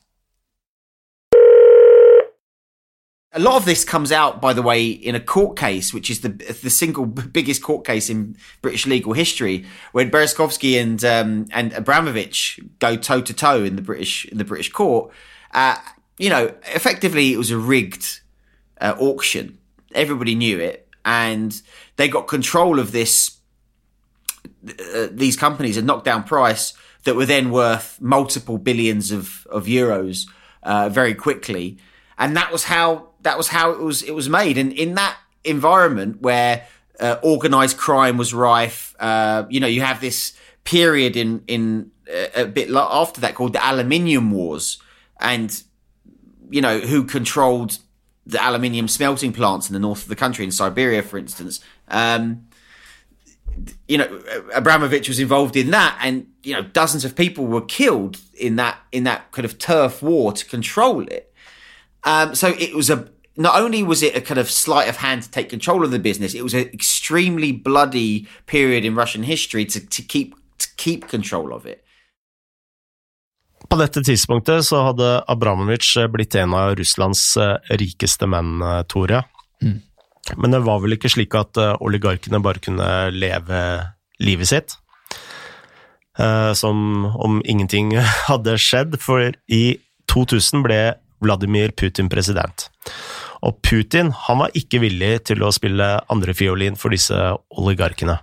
A 3.33 3.39
lot 3.39 3.55
of 3.55 3.65
this 3.65 3.85
comes 3.85 4.11
out, 4.11 4.41
by 4.41 4.53
the 4.53 4.63
way, 4.63 4.89
in 4.89 5.15
a 5.15 5.21
court 5.21 5.57
case, 5.57 5.95
which 5.95 6.11
is 6.11 6.21
the 6.21 6.31
the 6.31 6.71
single 6.71 7.07
biggest 7.07 7.63
court 7.63 7.87
case 7.87 8.11
in 8.11 8.37
British 8.61 8.87
legal 8.87 9.13
history, 9.13 9.65
when 9.93 10.11
Berezkovsky 10.11 10.81
and 10.81 11.05
um, 11.05 11.47
and 11.53 11.73
Abramovich 11.73 12.59
go 12.81 12.97
toe 12.97 13.21
to 13.21 13.33
toe 13.33 13.63
in 13.63 13.77
the 13.77 13.83
British 13.83 14.25
in 14.25 14.39
the 14.39 14.45
British 14.45 14.73
court. 14.73 15.13
Uh, 15.53 15.77
you 16.19 16.29
know, 16.29 16.53
effectively, 16.75 17.33
it 17.33 17.37
was 17.37 17.53
a 17.53 17.57
rigged 17.57 18.21
uh, 18.81 18.97
auction. 18.99 19.59
Everybody 19.95 20.35
knew 20.35 20.59
it, 20.59 20.89
and 21.05 21.63
they 21.97 22.09
got 22.09 22.27
control 22.27 22.81
of 22.81 22.91
this. 22.91 23.39
Uh, 24.67 25.07
these 25.09 25.37
companies 25.37 25.77
a 25.77 25.83
knockdown 25.83 26.25
price 26.25 26.75
that 27.05 27.15
were 27.15 27.27
then 27.27 27.53
worth 27.53 27.97
multiple 28.01 28.59
billions 28.59 29.13
of 29.13 29.47
of 29.53 29.67
euros 29.67 30.27
uh, 30.65 30.89
very 30.89 31.15
quickly, 31.15 31.79
and 32.19 32.37
that 32.37 32.51
was 32.51 32.65
how 32.65 33.10
that 33.23 33.37
was 33.37 33.49
how 33.49 33.71
it 33.71 33.81
was 33.81 34.03
it 34.03 34.15
was 34.15 34.29
made. 34.29 34.59
And 34.59 34.73
in 34.73 34.95
that 34.95 35.17
environment 35.45 36.21
where 36.21 36.67
uh, 36.99 37.17
organized 37.23 37.77
crime 37.77 38.17
was 38.17 38.35
rife, 38.35 38.95
uh, 39.01 39.45
you 39.49 39.61
know, 39.61 39.67
you 39.67 39.83
have 39.83 40.01
this 40.01 40.35
period 40.65 41.17
in 41.17 41.43
in 41.47 41.91
uh, 42.13 42.43
a 42.43 42.47
bit 42.47 42.71
after 42.71 43.21
that 43.21 43.35
called 43.35 43.53
the 43.53 43.65
aluminium 43.65 44.31
wars, 44.31 44.79
and 45.21 45.63
you 46.51 46.61
know 46.61 46.81
who 46.81 47.05
controlled 47.05 47.79
the 48.27 48.43
aluminium 48.43 48.89
smelting 48.89 49.33
plants 49.33 49.69
in 49.69 49.73
the 49.73 49.81
north 49.81 50.03
of 50.03 50.09
the 50.09 50.17
country 50.17 50.45
in 50.45 50.51
Siberia, 50.51 51.03
for 51.03 51.19
instance. 51.19 51.61
Um, 51.89 52.47
you 53.89 53.99
know, 53.99 54.23
Abramovich 54.55 55.09
was 55.09 55.19
involved 55.19 55.57
in 55.57 55.71
that, 55.71 55.99
and 56.03 56.27
you 56.43 56.55
know, 56.55 56.63
dozens 56.63 57.05
of 57.05 57.17
people 57.17 57.47
were 57.47 57.61
killed 57.61 58.19
in 58.39 58.57
that 58.57 58.79
in 58.93 59.05
that 59.05 59.33
kind 59.33 59.45
of 59.45 59.59
turf 59.59 60.03
war 60.03 60.33
to 60.33 60.45
control 60.45 61.03
it. 61.07 61.30
Um, 62.05 62.35
so 62.35 62.49
it 62.49 62.75
was 62.75 62.91
a 62.91 63.09
not 63.37 63.61
only 63.61 63.83
was 63.83 64.03
it 64.03 64.17
a 64.17 64.21
kind 64.21 64.39
of 64.39 64.51
sleight 64.51 64.89
of 64.89 64.97
hand 64.97 65.23
to 65.23 65.31
take 65.31 65.49
control 65.49 65.85
of 65.85 65.91
the 65.91 65.99
business, 65.99 66.35
it 66.35 66.43
was 66.43 66.55
an 66.55 66.69
extremely 66.73 67.53
bloody 67.53 68.27
period 68.47 68.85
in 68.85 68.95
Russian 68.95 69.23
history 69.23 69.65
to, 69.67 69.81
to 69.81 70.03
keep 70.03 70.35
to 70.59 70.69
keep 70.77 71.09
control 71.09 71.53
of 71.53 71.67
it. 71.67 71.85
På 73.69 73.77
dette 73.77 74.03
tidspunktet 74.05 74.65
så 74.67 74.83
hadde 74.83 75.09
Abramovic 75.29 75.93
blitt 76.11 76.35
en 76.35 76.55
av 76.57 76.75
Russlands 76.77 77.23
eh, 77.37 77.57
rikeste 77.79 78.27
menn, 78.27 78.59
eh, 78.63 78.83
Tore. 78.91 79.23
Mm. 79.63 79.77
Men 80.37 80.55
det 80.55 80.63
var 80.67 80.81
vel 80.83 80.97
ikke 80.97 81.11
slik 81.13 81.37
at 81.39 81.61
eh, 81.61 81.77
oligarkene 81.79 82.41
bare 82.43 82.63
kunne 82.63 82.89
leve 83.15 83.61
livet 84.21 84.51
sitt? 84.51 84.77
Som 86.55 87.07
om 87.15 87.39
ingenting 87.49 87.95
hadde 88.29 88.59
skjedd, 88.61 88.99
for 89.01 89.31
i 89.49 89.79
2000 90.11 90.65
ble 90.67 90.81
Vladimir 91.25 91.75
Putin 91.77 92.11
president. 92.13 92.69
Og 93.47 93.57
Putin 93.65 94.13
han 94.27 94.43
var 94.43 94.57
ikke 94.57 94.83
villig 94.83 95.13
til 95.31 95.45
å 95.45 95.53
spille 95.55 95.89
andrefiolin 96.13 96.77
for 96.81 96.93
disse 96.93 97.17
oligarkene. 97.57 98.19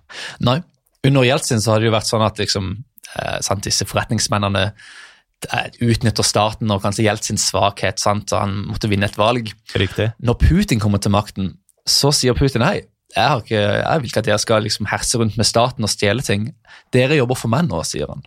Nei, 0.45 0.59
under 1.07 1.25
Jeltsin 1.25 1.61
så 1.63 1.73
har 1.73 1.81
det 1.81 1.89
jo 1.89 1.95
vært 1.95 2.09
sånn 2.09 2.25
at 2.25 2.41
liksom, 2.41 2.73
eh, 3.15 3.37
sant, 3.45 3.65
disse 3.65 3.87
forretningsmennene 3.87 4.65
eh, 4.67 5.69
utnytter 5.85 6.25
staten 6.25 6.73
og 6.73 6.83
kanskje 6.85 7.07
Jeltsins 7.07 7.47
svakhet, 7.51 8.01
sant, 8.03 8.33
og 8.33 8.43
han 8.43 8.59
måtte 8.69 8.91
vinne 8.91 9.09
et 9.09 9.17
valg. 9.19 9.53
Riktig. 9.77 10.11
Når 10.19 10.39
Putin 10.43 10.83
kommer 10.83 11.01
til 11.01 11.15
makten, 11.15 11.55
så 11.87 12.13
sier 12.13 12.37
Putin 12.37 12.65
nei. 12.65 12.77
Jeg, 13.15 13.41
ikke, 13.41 13.59
jeg 13.79 14.01
vil 14.01 14.09
ikke 14.11 14.21
at 14.21 14.27
dere 14.27 14.41
skal 14.43 14.65
liksom 14.65 14.89
herse 14.91 15.17
rundt 15.17 15.37
med 15.39 15.47
staten 15.47 15.85
og 15.87 15.89
stjele 15.89 16.21
ting. 16.25 16.49
Dere 16.93 17.17
jobber 17.17 17.39
for 17.39 17.49
meg 17.49 17.69
nå, 17.69 17.79
sier 17.87 18.11
han. 18.11 18.25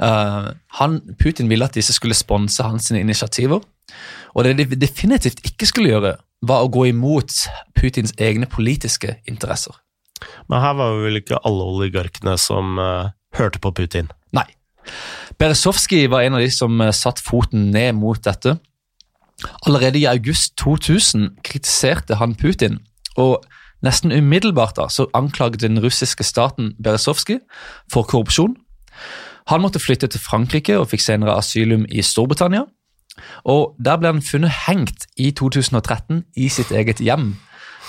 Uh, 0.00 0.52
han 0.80 1.00
Putin 1.20 1.48
ville 1.50 1.64
at 1.64 1.76
disse 1.76 1.94
skulle 1.96 2.16
sponse 2.16 2.62
hans 2.62 2.90
initiativer. 2.90 3.62
Og 4.34 4.44
det 4.44 4.56
de 4.58 4.76
definitivt 4.76 5.44
ikke 5.46 5.68
skulle 5.70 5.92
gjøre, 5.92 6.16
var 6.44 6.64
å 6.64 6.70
gå 6.72 6.88
imot 6.90 7.32
Putins 7.78 8.12
egne 8.20 8.48
politiske 8.50 9.16
interesser. 9.30 9.76
Men 10.48 10.62
her 10.64 10.76
var 10.78 10.98
vel 11.02 11.20
ikke 11.20 11.40
alle 11.46 11.66
oligarkene 11.76 12.36
som 12.40 12.78
uh, 12.80 13.12
hørte 13.36 13.60
på 13.62 13.72
Putin? 13.76 14.10
Nei. 14.34 14.46
Beresovskij 15.40 16.08
var 16.12 16.24
en 16.24 16.38
av 16.38 16.44
de 16.44 16.50
som 16.52 16.80
uh, 16.80 16.92
satte 16.94 17.24
foten 17.24 17.70
ned 17.74 17.96
mot 17.98 18.20
dette. 18.24 18.56
Allerede 19.66 20.00
i 20.00 20.08
august 20.08 20.56
2000 20.62 21.40
kritiserte 21.44 22.18
han 22.20 22.36
Putin, 22.38 22.78
og 23.20 23.44
nesten 23.84 24.12
umiddelbart 24.14 24.78
da, 24.78 24.88
så 24.88 25.08
anklaget 25.16 25.64
den 25.64 25.80
russiske 25.82 26.24
staten 26.24 26.72
Beresovskij 26.82 27.40
for 27.92 28.06
korrupsjon. 28.08 28.56
Han 29.50 29.60
måtte 29.64 29.82
flytte 29.82 30.08
til 30.08 30.22
Frankrike 30.22 30.78
og 30.80 30.88
fikk 30.92 31.04
senere 31.04 31.36
asylum 31.36 31.84
i 31.92 32.02
Storbritannia. 32.02 32.64
Og 33.44 33.76
Der 33.78 33.98
ble 34.00 34.14
han 34.14 34.24
funnet 34.24 34.54
hengt 34.66 35.06
i 35.16 35.30
2013 35.30 36.24
i 36.36 36.48
sitt 36.48 36.72
eget 36.72 37.02
hjem. 37.04 37.34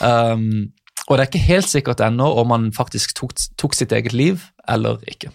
Um, 0.02 0.74
og 1.08 1.18
det 1.18 1.24
er 1.24 1.30
ikke 1.30 1.48
helt 1.48 1.70
sikkert 1.70 2.04
ennå 2.04 2.28
om 2.42 2.52
han 2.52 2.70
faktisk 2.76 3.16
tok, 3.18 3.34
tok, 3.58 3.74
sitt 3.78 3.94
eget 3.94 4.14
liv 4.14 4.44
eller 4.68 5.00
ikke. 5.08 5.32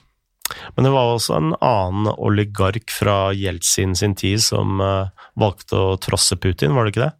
Men 0.74 0.86
det 0.86 0.92
var 0.92 1.14
også 1.14 1.36
en 1.38 1.52
annen 1.62 2.10
oligark 2.18 2.90
fra 2.90 3.30
Jeltsin 3.32 3.94
sin 3.94 4.16
tid 4.18 4.42
som 4.42 4.82
uh, 4.82 5.10
valgte 5.38 5.78
å 5.78 5.98
trosse 6.02 6.36
Putin, 6.42 6.74
var 6.74 6.86
det 6.86 6.94
ikke 6.94 7.06
det? 7.06 7.14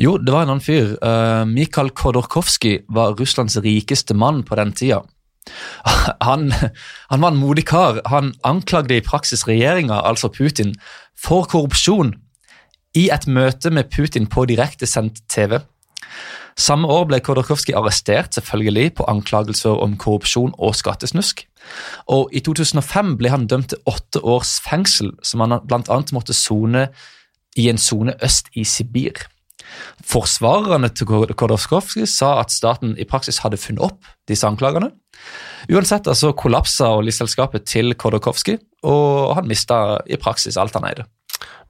Jo, 0.00 0.16
det 0.18 0.32
var 0.32 0.46
en 0.46 0.54
annen 0.56 0.64
fyr. 0.64 0.96
Uh, 1.04 1.44
Mikhail 1.46 1.92
Khodorkovskij 1.94 2.82
var 2.90 3.14
Russlands 3.20 3.60
rikeste 3.62 4.16
mann 4.18 4.42
på 4.48 4.56
den 4.58 4.72
tida. 4.74 5.02
Han, 6.28 6.52
han, 7.10 7.20
var 7.20 7.32
en 7.32 7.40
modig 7.40 7.66
kar. 7.66 8.00
Han 8.06 8.32
anklagde 8.46 8.96
i 8.96 9.04
praksis 9.04 9.46
regjeringa, 9.48 10.00
altså 10.06 10.30
Putin, 10.30 10.74
for 11.18 11.46
korrupsjon 11.50 12.14
i 12.94 13.08
et 13.10 13.26
møte 13.26 13.70
med 13.70 13.90
Putin 13.90 14.28
på 14.30 14.44
direktesendt 14.46 15.22
TV. 15.28 15.58
Samme 16.58 16.88
år 16.92 17.06
ble 17.08 17.20
Khodorkovskij 17.24 17.74
arrestert 17.78 18.36
selvfølgelig 18.36 18.94
på 18.98 19.06
anklagelser 19.08 19.80
om 19.80 19.96
korrupsjon 19.96 20.52
og 20.58 20.76
skattesnusk. 20.76 21.46
Og 22.12 22.28
I 22.34 22.42
2005 22.44 23.16
ble 23.20 23.32
han 23.32 23.46
dømt 23.48 23.72
til 23.72 23.80
åtte 23.88 24.20
års 24.20 24.58
fengsel, 24.60 25.14
som 25.24 25.44
han 25.44 25.60
bl.a. 25.64 26.00
måtte 26.12 26.36
sone 26.36 26.88
i 27.56 27.68
en 27.72 27.80
sone 27.80 28.14
øst 28.24 28.52
i 28.52 28.64
Sibir. 28.64 29.26
Forsvarerne 30.06 30.90
til 30.92 31.08
Khodorkovskij 31.08 32.08
sa 32.10 32.34
at 32.40 32.52
staten 32.54 32.96
i 33.00 33.06
praksis 33.08 33.40
hadde 33.44 33.60
funnet 33.60 33.84
opp 33.86 34.10
disse 34.28 34.46
anklagene. 34.48 34.90
Uansett 35.70 36.08
altså 36.10 36.32
kollapsa 36.34 36.90
oljeselskapet 36.98 37.66
til 37.70 37.94
Khodorkovskij, 37.94 38.58
og 38.88 39.36
han 39.38 39.48
mista 39.50 40.00
i 40.10 40.18
praksis 40.20 40.58
alt 40.58 40.74
han 40.78 40.88
eide. 40.88 41.06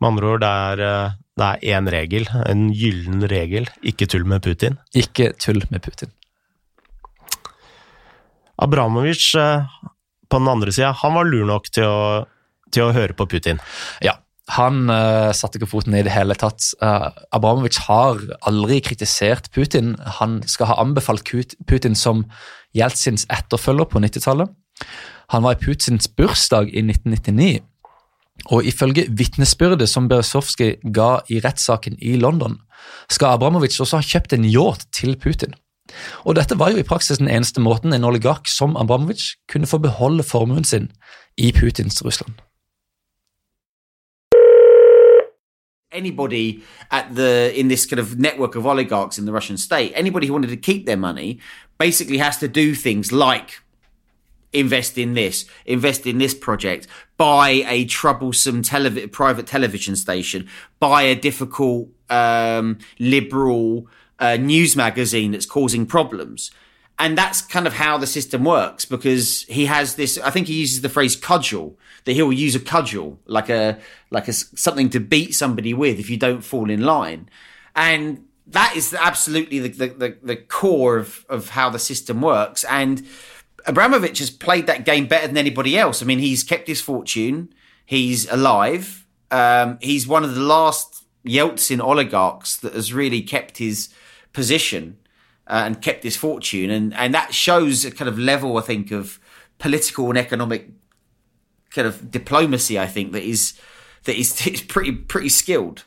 Med 0.00 0.14
andre 0.14 0.32
ord, 0.32 0.42
det 0.42 0.48
er, 0.48 0.82
eh, 0.86 1.18
det 1.38 1.48
er 1.48 1.76
én 1.78 1.90
regel, 1.92 2.26
en 2.48 2.70
gyllen 2.74 3.28
regel. 3.30 3.68
Ikke 3.82 4.08
tull 4.08 4.24
med 4.24 4.42
Putin. 4.42 4.78
Ikke 4.94 5.32
tull 5.38 5.62
med 5.70 5.82
Putin. 5.84 6.10
Abramovic 8.62 9.34
eh, 9.38 9.64
på 10.28 10.40
den 10.40 10.48
andre 10.48 10.72
sida, 10.72 10.92
han 10.92 11.14
var 11.14 11.28
lur 11.28 11.46
nok 11.48 11.68
til 11.70 11.86
å, 11.86 12.02
til 12.72 12.88
å 12.88 12.92
høre 12.96 13.16
på 13.16 13.28
Putin. 13.28 13.60
Ja, 14.04 14.16
han 14.50 14.90
uh, 14.90 15.30
satte 15.36 15.60
ikke 15.60 15.70
foten 15.70 15.94
i 15.94 16.02
det 16.02 16.12
hele 16.14 16.34
tatt. 16.34 16.72
Uh, 16.82 17.10
Abramovic 17.34 17.78
har 17.86 18.18
aldri 18.48 18.80
kritisert 18.82 19.52
Putin. 19.54 19.94
Han 20.18 20.40
skal 20.50 20.72
ha 20.72 20.80
anbefalt 20.82 21.22
Putin 21.68 21.94
som 21.94 22.24
Jeltsins 22.74 23.26
etterfølger 23.30 23.86
på 23.86 24.02
90-tallet. 24.02 24.50
Han 25.30 25.44
var 25.46 25.54
i 25.54 25.62
Putins 25.62 26.08
bursdag 26.08 26.72
i 26.74 26.82
1999. 26.82 27.62
Og 28.50 28.66
ifølge 28.66 29.06
vitnesbyrdet 29.08 29.86
som 29.88 30.08
Berezovskij 30.10 30.80
ga 30.94 31.20
i 31.30 31.38
rettssaken 31.44 31.98
i 32.02 32.16
London, 32.16 32.58
skal 33.10 33.36
Abramovic 33.36 33.78
også 33.80 34.00
ha 34.00 34.06
kjøpt 34.06 34.34
en 34.34 34.48
yacht 34.48 34.88
til 34.96 35.14
Putin. 35.20 35.54
Og 36.26 36.34
dette 36.34 36.58
var 36.58 36.72
jo 36.72 36.80
i 36.80 36.86
praksis 36.86 37.20
den 37.20 37.30
eneste 37.30 37.60
måten 37.62 37.92
en 37.92 38.06
oligark 38.08 38.48
som 38.50 38.76
Abramovic 38.76 39.36
kunne 39.52 39.68
få 39.70 39.78
beholde 39.78 40.26
formuen 40.26 40.64
sin 40.64 40.90
i 41.38 41.52
Putins 41.52 42.02
Russland. 42.04 42.40
Anybody 45.92 46.62
at 46.90 47.14
the 47.14 47.52
in 47.58 47.68
this 47.68 47.86
kind 47.86 48.00
of 48.00 48.18
network 48.18 48.54
of 48.54 48.66
oligarchs 48.66 49.18
in 49.18 49.26
the 49.26 49.32
Russian 49.32 49.56
state, 49.56 49.92
anybody 49.94 50.26
who 50.26 50.32
wanted 50.32 50.50
to 50.50 50.56
keep 50.56 50.86
their 50.86 50.96
money 50.96 51.38
basically 51.78 52.18
has 52.18 52.38
to 52.38 52.48
do 52.48 52.74
things 52.74 53.12
like 53.12 53.60
invest 54.52 54.98
in 54.98 55.14
this, 55.14 55.46
invest 55.64 56.06
in 56.06 56.18
this 56.18 56.34
project, 56.34 56.86
buy 57.16 57.64
a 57.66 57.84
troublesome 57.86 58.62
telev- 58.62 59.10
private 59.10 59.46
television 59.46 59.96
station, 59.96 60.48
buy 60.78 61.02
a 61.02 61.14
difficult 61.14 61.88
um, 62.10 62.78
liberal 62.98 63.86
uh, 64.18 64.36
news 64.36 64.76
magazine 64.76 65.32
that's 65.32 65.46
causing 65.46 65.86
problems. 65.86 66.50
And 66.98 67.16
that's 67.16 67.40
kind 67.40 67.66
of 67.66 67.74
how 67.74 67.98
the 67.98 68.06
system 68.06 68.44
works 68.44 68.84
because 68.84 69.42
he 69.44 69.66
has 69.66 69.96
this. 69.96 70.18
I 70.18 70.30
think 70.30 70.46
he 70.46 70.54
uses 70.54 70.80
the 70.82 70.88
phrase 70.88 71.16
cudgel 71.16 71.78
that 72.04 72.12
he'll 72.12 72.32
use 72.32 72.54
a 72.54 72.60
cudgel 72.60 73.18
like 73.26 73.48
a 73.48 73.78
like 74.10 74.28
a 74.28 74.32
something 74.32 74.90
to 74.90 75.00
beat 75.00 75.34
somebody 75.34 75.74
with 75.74 75.98
if 75.98 76.10
you 76.10 76.16
don't 76.16 76.42
fall 76.42 76.70
in 76.70 76.82
line, 76.82 77.28
and 77.74 78.24
that 78.46 78.74
is 78.76 78.94
absolutely 78.94 79.58
the 79.58 79.68
the, 79.68 79.86
the, 79.88 80.18
the 80.22 80.36
core 80.36 80.98
of 80.98 81.24
of 81.28 81.50
how 81.50 81.70
the 81.70 81.78
system 81.78 82.20
works 82.20 82.64
and. 82.64 83.06
Abramovich 83.64 84.18
has 84.18 84.28
played 84.28 84.66
that 84.66 84.84
game 84.84 85.06
better 85.06 85.28
than 85.28 85.36
anybody 85.36 85.78
else. 85.78 86.02
I 86.02 86.04
mean, 86.04 86.18
he's 86.18 86.42
kept 86.42 86.66
his 86.66 86.80
fortune. 86.80 87.54
He's 87.86 88.28
alive. 88.28 89.06
Um, 89.30 89.78
he's 89.80 90.04
one 90.04 90.24
of 90.24 90.34
the 90.34 90.40
last 90.40 91.04
Yeltsin 91.24 91.80
oligarchs 91.80 92.56
that 92.56 92.74
has 92.74 92.92
really 92.92 93.22
kept 93.22 93.58
his 93.58 93.88
position 94.32 94.98
uh, 95.52 95.66
and 95.66 95.82
kept 95.82 96.04
his 96.04 96.16
fortune, 96.16 96.70
and 96.70 96.94
and 96.94 97.14
that 97.14 97.34
shows 97.34 97.84
a 97.84 97.90
kind 97.90 98.08
of 98.08 98.18
level, 98.18 98.56
I 98.56 98.62
think, 98.62 98.90
of 98.90 99.18
political 99.58 100.08
and 100.08 100.18
economic 100.18 100.68
kind 101.74 101.86
of 101.86 102.10
diplomacy. 102.10 102.78
I 102.78 102.86
think 102.86 103.12
that 103.12 103.22
is 103.22 103.60
that 104.04 104.16
is, 104.16 104.46
is 104.46 104.62
pretty 104.62 104.92
pretty 104.92 105.28
skilled. 105.28 105.84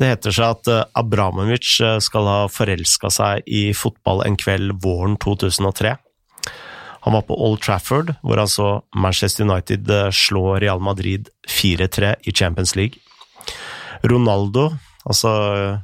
Det 0.00 0.08
heter 0.08 0.32
seg 0.32 0.54
at 0.54 0.68
eh, 0.72 0.84
Abramovic 0.96 1.74
eh, 1.84 1.98
skal 2.00 2.24
ha 2.24 2.36
forelska 2.48 3.10
seg 3.12 3.44
i 3.44 3.74
fotball 3.76 4.22
en 4.24 4.38
kveld 4.40 4.78
våren 4.80 5.18
2003. 5.20 5.92
Han 7.04 7.16
var 7.16 7.26
på 7.28 7.36
Old 7.36 7.60
Trafford, 7.60 8.14
hvor 8.22 8.40
han 8.40 8.48
så 8.48 8.68
Manchester 8.96 9.44
United 9.44 9.90
eh, 9.92 10.08
slå 10.08 10.56
Real 10.56 10.80
Madrid 10.80 11.28
4-3 11.44 12.14
i 12.22 12.32
Champions 12.32 12.72
League. 12.80 12.96
Ronaldo, 14.00 14.70
altså 15.04 15.30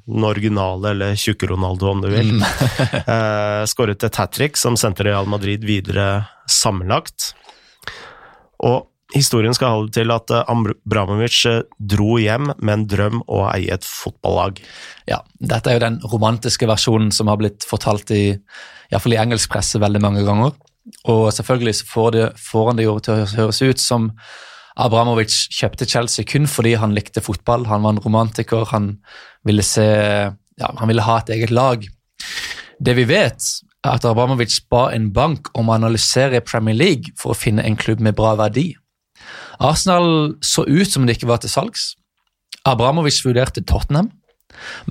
den 0.04 0.26
originale, 0.28 0.92
eller 0.92 1.16
tjukke-Ronaldo 1.18 1.88
om 1.90 2.02
du 2.04 2.10
vil, 2.12 2.34
mm. 2.36 2.44
eh, 3.14 3.62
skåret 3.70 4.04
et 4.04 4.20
hat 4.20 4.34
trick 4.36 4.60
som 4.60 4.76
sendte 4.80 5.06
Real 5.06 5.28
Madrid 5.30 5.64
videre 5.66 6.26
sammenlagt. 6.50 7.32
Og 8.66 8.86
Historien 9.14 9.54
skal 9.54 9.70
holde 9.70 9.94
til 9.94 10.10
at 10.10 10.32
eh, 10.34 10.48
Abramovic 10.50 11.44
eh, 11.46 11.60
dro 11.78 12.16
hjem 12.18 12.50
med 12.58 12.72
en 12.72 12.86
drøm 12.90 13.20
å 13.30 13.44
eie 13.52 13.76
et 13.76 13.86
fotballag. 13.86 14.58
Ja, 15.06 15.20
dette 15.38 15.70
er 15.70 15.78
jo 15.78 15.84
den 15.84 16.00
romantiske 16.10 16.66
versjonen 16.66 17.12
som 17.14 17.30
har 17.30 17.38
blitt 17.38 17.64
fortalt 17.68 18.10
i, 18.10 18.24
i, 18.34 18.98
fall 18.98 19.14
i 19.14 19.20
engelsk 19.22 19.52
presse 19.52 19.78
veldig 19.82 20.02
mange 20.02 20.26
ganger. 20.26 20.56
Og 21.10 21.28
selvfølgelig 21.34 21.76
får, 21.86 22.10
det, 22.16 22.26
får 22.48 22.68
han 22.70 22.80
det 22.80 22.88
jo 22.88 22.98
til 23.02 23.14
å 23.14 23.30
høres 23.30 23.62
ut 23.62 23.82
som 23.82 24.10
Abramovic 24.76 25.32
kjøpte 25.56 25.88
Chelsea 25.88 26.26
kun 26.28 26.48
fordi 26.50 26.74
han 26.76 26.94
likte 26.96 27.22
fotball. 27.24 27.64
Han 27.70 27.84
var 27.84 27.96
en 27.96 28.02
romantiker, 28.04 28.66
han 28.72 28.96
ville, 29.46 29.64
se, 29.64 29.86
ja, 30.60 30.72
han 30.80 30.90
ville 30.90 31.04
ha 31.06 31.20
et 31.22 31.32
eget 31.36 31.54
lag. 31.54 31.86
Det 32.76 32.96
vi 32.98 33.06
vet, 33.08 33.40
er 33.86 33.94
at 33.96 34.04
Abramovic 34.08 34.58
ba 34.70 34.90
en 34.92 35.08
bank 35.16 35.48
om 35.56 35.70
å 35.70 35.76
analysere 35.78 36.44
Premier 36.44 36.76
League 36.76 37.14
for 37.16 37.32
å 37.32 37.38
finne 37.38 37.64
en 37.64 37.78
klubb 37.78 38.02
med 38.04 38.18
bra 38.18 38.34
verdi. 38.36 38.74
Arsenal 39.64 40.36
så 40.44 40.66
ut 40.68 40.90
som 40.90 41.06
det 41.06 41.16
ikke 41.16 41.30
var 41.30 41.40
til 41.40 41.52
salgs. 41.52 41.94
Abramovic 42.68 43.22
vurderte 43.24 43.64
Tottenham, 43.64 44.10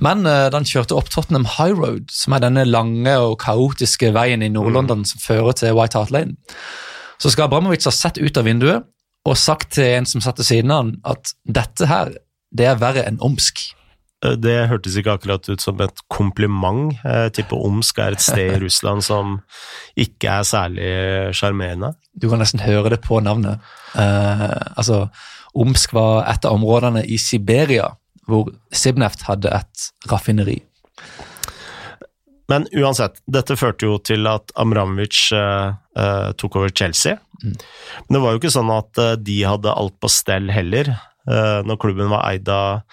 men 0.00 0.26
uh, 0.26 0.48
han 0.52 0.66
kjørte 0.66 0.96
opp 0.96 1.10
Tottenham 1.12 1.46
High 1.56 1.76
Road, 1.76 2.10
som 2.14 2.34
er 2.34 2.42
denne 2.42 2.64
lange 2.66 3.14
og 3.22 3.38
kaotiske 3.42 4.10
veien 4.16 4.42
i 4.42 4.50
Nord-London 4.50 5.04
mm. 5.04 5.08
som 5.12 5.22
fører 5.22 5.56
til 5.58 5.76
White 5.76 5.98
Hart 5.98 6.12
Lane, 6.14 6.38
så 7.22 7.30
skal 7.32 7.46
Abramovic 7.46 7.86
ha 7.86 7.94
sett 7.94 8.18
ut 8.18 8.38
av 8.38 8.46
vinduet 8.48 8.86
og 9.26 9.38
sagt 9.40 9.74
til 9.76 9.96
en 9.96 10.06
som 10.08 10.22
satt 10.24 10.38
ved 10.40 10.48
siden 10.48 10.72
av 10.72 10.84
han, 10.84 10.92
at 11.06 11.34
dette 11.44 11.88
her, 11.90 12.14
det 12.56 12.70
er 12.70 12.78
verre 12.80 13.04
enn 13.08 13.18
Omsk. 13.24 13.64
Eh, 14.24 14.36
det 14.38 14.68
hørtes 14.70 14.96
ikke 14.96 15.16
akkurat 15.18 15.48
ut 15.50 15.62
som 15.62 15.80
et 15.84 16.02
kompliment. 16.12 16.94
Jeg 17.02 17.34
tipper 17.36 17.64
Omsk 17.68 18.00
er 18.02 18.16
et 18.16 18.24
sted 18.24 18.54
i 18.54 18.60
Russland 18.64 19.04
som 19.06 19.38
ikke 19.98 20.38
er 20.38 20.48
særlig 20.48 20.90
sjarmerende. 21.36 21.94
Du 22.14 22.28
kan 22.30 22.40
nesten 22.42 22.64
høre 22.64 22.94
det 22.94 23.02
på 23.04 23.20
navnet. 23.24 23.60
Uh, 23.96 24.48
altså, 24.78 25.06
Omsk 25.56 25.94
var 25.96 26.26
et 26.30 26.44
av 26.44 26.56
områdene 26.56 27.04
i 27.04 27.18
Siberia 27.20 27.90
hvor 28.26 28.50
Sibneft 28.74 29.22
hadde 29.28 29.52
et 29.54 29.90
raffineri. 30.10 30.58
Men 32.52 32.68
uansett, 32.78 33.20
dette 33.26 33.56
førte 33.58 33.88
jo 33.88 33.98
til 33.98 34.28
at 34.30 34.52
Amramovic 34.60 35.26
uh, 35.34 35.74
uh, 35.98 36.30
tok 36.38 36.60
over 36.60 36.70
Chelsea. 36.70 37.18
Mm. 37.42 37.54
Men 38.06 38.16
det 38.16 38.22
var 38.22 38.34
jo 38.34 38.40
ikke 38.40 38.54
sånn 38.54 38.72
at 38.72 39.02
de 39.26 39.36
hadde 39.44 39.74
alt 39.74 39.96
på 40.00 40.10
stell 40.12 40.48
heller. 40.54 40.94
når 41.26 41.78
klubben 41.82 42.08
var 42.08 42.22
eid 42.30 42.48
av 42.48 42.84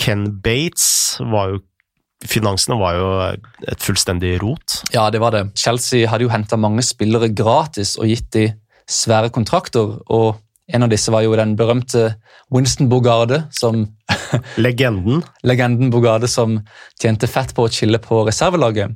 Ken 0.00 0.28
Bates, 0.40 1.18
var 1.20 1.56
jo 1.56 1.62
Finansene 2.24 2.78
var 2.80 2.94
jo 2.96 3.08
et 3.68 3.82
fullstendig 3.84 4.38
rot. 4.40 4.78
Ja, 4.94 5.10
det 5.12 5.20
var 5.20 5.34
det. 5.34 5.42
Chelsea 5.60 6.08
hadde 6.08 6.24
jo 6.24 6.30
henta 6.32 6.56
mange 6.56 6.80
spillere 6.86 7.28
gratis 7.28 7.98
og 8.00 8.08
gitt 8.08 8.30
de 8.32 8.46
svære 8.88 9.28
kontrakter. 9.34 9.98
og 10.08 10.40
En 10.72 10.84
av 10.86 10.88
disse 10.92 11.12
var 11.12 11.24
jo 11.26 11.34
den 11.36 11.56
berømte 11.60 12.14
Winston 12.54 12.88
Bogarde, 12.88 13.42
som 13.52 13.84
Legenden. 14.64 15.22
Legenden 15.44 15.90
Bogarde 15.92 16.30
som 16.30 16.60
tjente 17.00 17.28
fett 17.28 17.52
på 17.56 17.66
å 17.66 17.72
chille 17.72 18.00
på 18.00 18.22
reservelaget. 18.24 18.94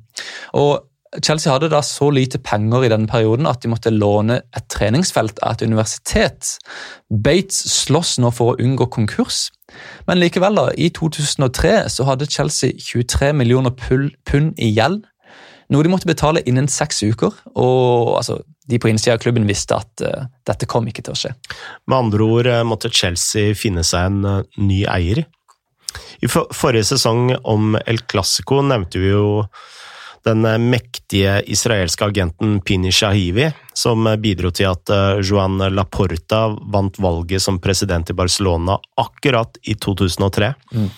Og 0.57 0.89
Chelsea 1.25 1.53
hadde 1.53 1.71
da 1.73 1.81
så 1.85 2.11
lite 2.13 2.41
penger 2.45 2.85
i 2.85 2.91
denne 2.93 3.09
perioden 3.09 3.49
at 3.49 3.63
de 3.63 3.71
måtte 3.73 3.93
låne 3.93 4.43
et 4.57 4.67
treningsfelt 4.73 5.41
av 5.41 5.57
et 5.57 5.65
universitet. 5.65 6.57
Bates 7.09 7.63
slåss 7.73 8.19
nå 8.21 8.33
for 8.35 8.53
å 8.53 8.59
unngå 8.61 8.91
konkurs, 8.93 9.47
men 10.09 10.21
likevel, 10.21 10.57
da, 10.57 10.69
i 10.77 10.91
2003 10.93 11.89
så 11.93 12.07
hadde 12.09 12.29
Chelsea 12.29 12.77
23 12.81 13.33
millioner 13.37 13.73
pund 13.77 14.61
i 14.61 14.71
gjeld, 14.73 15.03
noe 15.73 15.85
de 15.85 15.93
måtte 15.93 16.09
betale 16.09 16.43
innen 16.49 16.69
seks 16.73 17.03
uker. 17.05 17.35
og 17.55 18.17
altså, 18.21 18.41
De 18.69 18.79
på 18.81 18.91
innsida 18.91 19.17
av 19.17 19.23
klubben 19.23 19.49
visste 19.49 19.77
at 19.77 20.05
uh, 20.05 20.29
dette 20.49 20.69
kom 20.69 20.89
ikke 20.89 21.05
til 21.05 21.17
å 21.17 21.19
skje. 21.19 21.33
Med 21.89 21.99
andre 21.99 22.29
ord 22.29 22.51
uh, 22.51 22.63
måtte 22.69 22.93
Chelsea 22.93 23.57
finne 23.57 23.85
seg 23.87 24.11
en 24.11 24.21
uh, 24.25 24.61
ny 24.61 24.85
eier. 24.89 25.25
I 26.21 26.29
for 26.29 26.51
forrige 26.55 26.91
sesong 26.91 27.33
om 27.49 27.77
El 27.87 28.03
Clásico 28.11 28.61
nevnte 28.65 29.01
vi 29.01 29.13
jo 29.13 29.45
den 30.27 30.43
mektige 30.69 31.39
israelske 31.47 32.05
agenten 32.05 32.59
Pini 32.61 32.91
Shahivi, 32.93 33.47
som 33.73 34.09
bidro 34.21 34.51
til 34.53 34.69
at 34.69 34.91
eh, 34.93 35.21
Joan 35.25 35.61
Laporta 35.73 36.49
vant 36.73 36.99
valget 37.01 37.43
som 37.43 37.61
president 37.63 38.11
i 38.11 38.17
Barcelona 38.19 38.77
akkurat 39.01 39.57
i 39.63 39.77
2003. 39.79 40.53
Mm. 40.75 40.91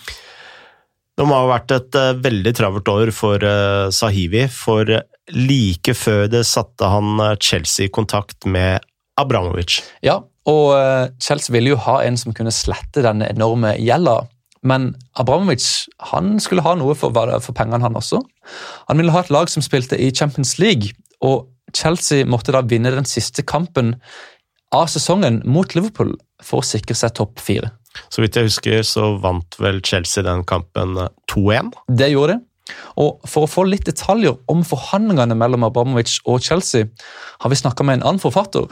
Det 1.18 1.26
må 1.28 1.36
ha 1.36 1.48
vært 1.50 1.74
et 1.76 1.98
eh, 1.98 2.16
veldig 2.22 2.52
travelt 2.56 2.90
år 2.92 3.12
for 3.14 3.42
eh, 3.44 3.88
Sahivi, 3.94 4.46
for 4.52 4.88
like 5.34 5.94
før 5.94 6.26
det 6.32 6.44
satte 6.48 6.88
han 6.90 7.20
Chelsea 7.42 7.86
i 7.86 7.92
kontakt 7.92 8.46
med 8.46 8.82
Abramovic. 9.20 9.80
Ja, 10.02 10.20
og 10.48 10.72
Chelsea 11.22 11.52
ville 11.54 11.74
jo 11.74 11.82
ha 11.84 12.00
en 12.02 12.16
som 12.18 12.34
kunne 12.34 12.50
slette 12.54 13.04
denne 13.04 13.28
enorme 13.30 13.74
gjelda 13.78 14.22
men 14.66 14.90
Abramovic 15.16 15.64
han 16.12 16.34
skulle 16.42 16.64
ha 16.64 16.74
noe 16.76 16.94
for, 16.98 17.14
for, 17.14 17.56
pengene, 17.56 17.82
han 17.84 17.96
også. 17.96 18.20
Han 18.90 19.00
ville 19.00 19.14
ha 19.14 19.22
et 19.24 19.32
lag 19.32 19.48
som 19.48 19.64
spilte 19.64 19.96
i 19.96 20.10
Champions 20.12 20.58
League, 20.60 20.92
og 21.24 21.48
Chelsea 21.76 22.26
måtte 22.28 22.52
da 22.52 22.62
vinne 22.66 22.92
den 22.92 23.08
siste 23.08 23.44
kampen 23.46 23.94
av 24.74 24.90
sesongen 24.92 25.40
mot 25.48 25.74
Liverpool 25.74 26.14
for 26.44 26.60
å 26.60 26.66
sikre 26.66 26.96
seg 26.98 27.16
topp 27.16 27.40
fire. 27.42 27.72
Så 28.10 28.22
vidt 28.22 28.36
jeg 28.38 28.48
husker, 28.50 28.84
så 28.86 29.14
vant 29.22 29.56
vel 29.58 29.80
Chelsea 29.86 30.24
den 30.26 30.44
kampen 30.48 30.96
2-1? 31.30 31.72
Eh, 31.72 31.96
det 32.00 32.12
gjorde 32.12 32.36
de. 32.36 32.44
Og 33.02 33.24
For 33.26 33.46
å 33.46 33.50
få 33.50 33.64
litt 33.66 33.88
detaljer 33.88 34.36
om 34.50 34.62
forhandlingene 34.66 35.34
mellom 35.34 35.66
Abramovic 35.66 36.20
og 36.24 36.44
Chelsea, 36.46 36.86
har 37.42 37.50
vi 37.50 37.58
snakka 37.58 37.86
med 37.86 37.98
en 37.98 38.06
annen 38.06 38.22
forfatter. 38.22 38.70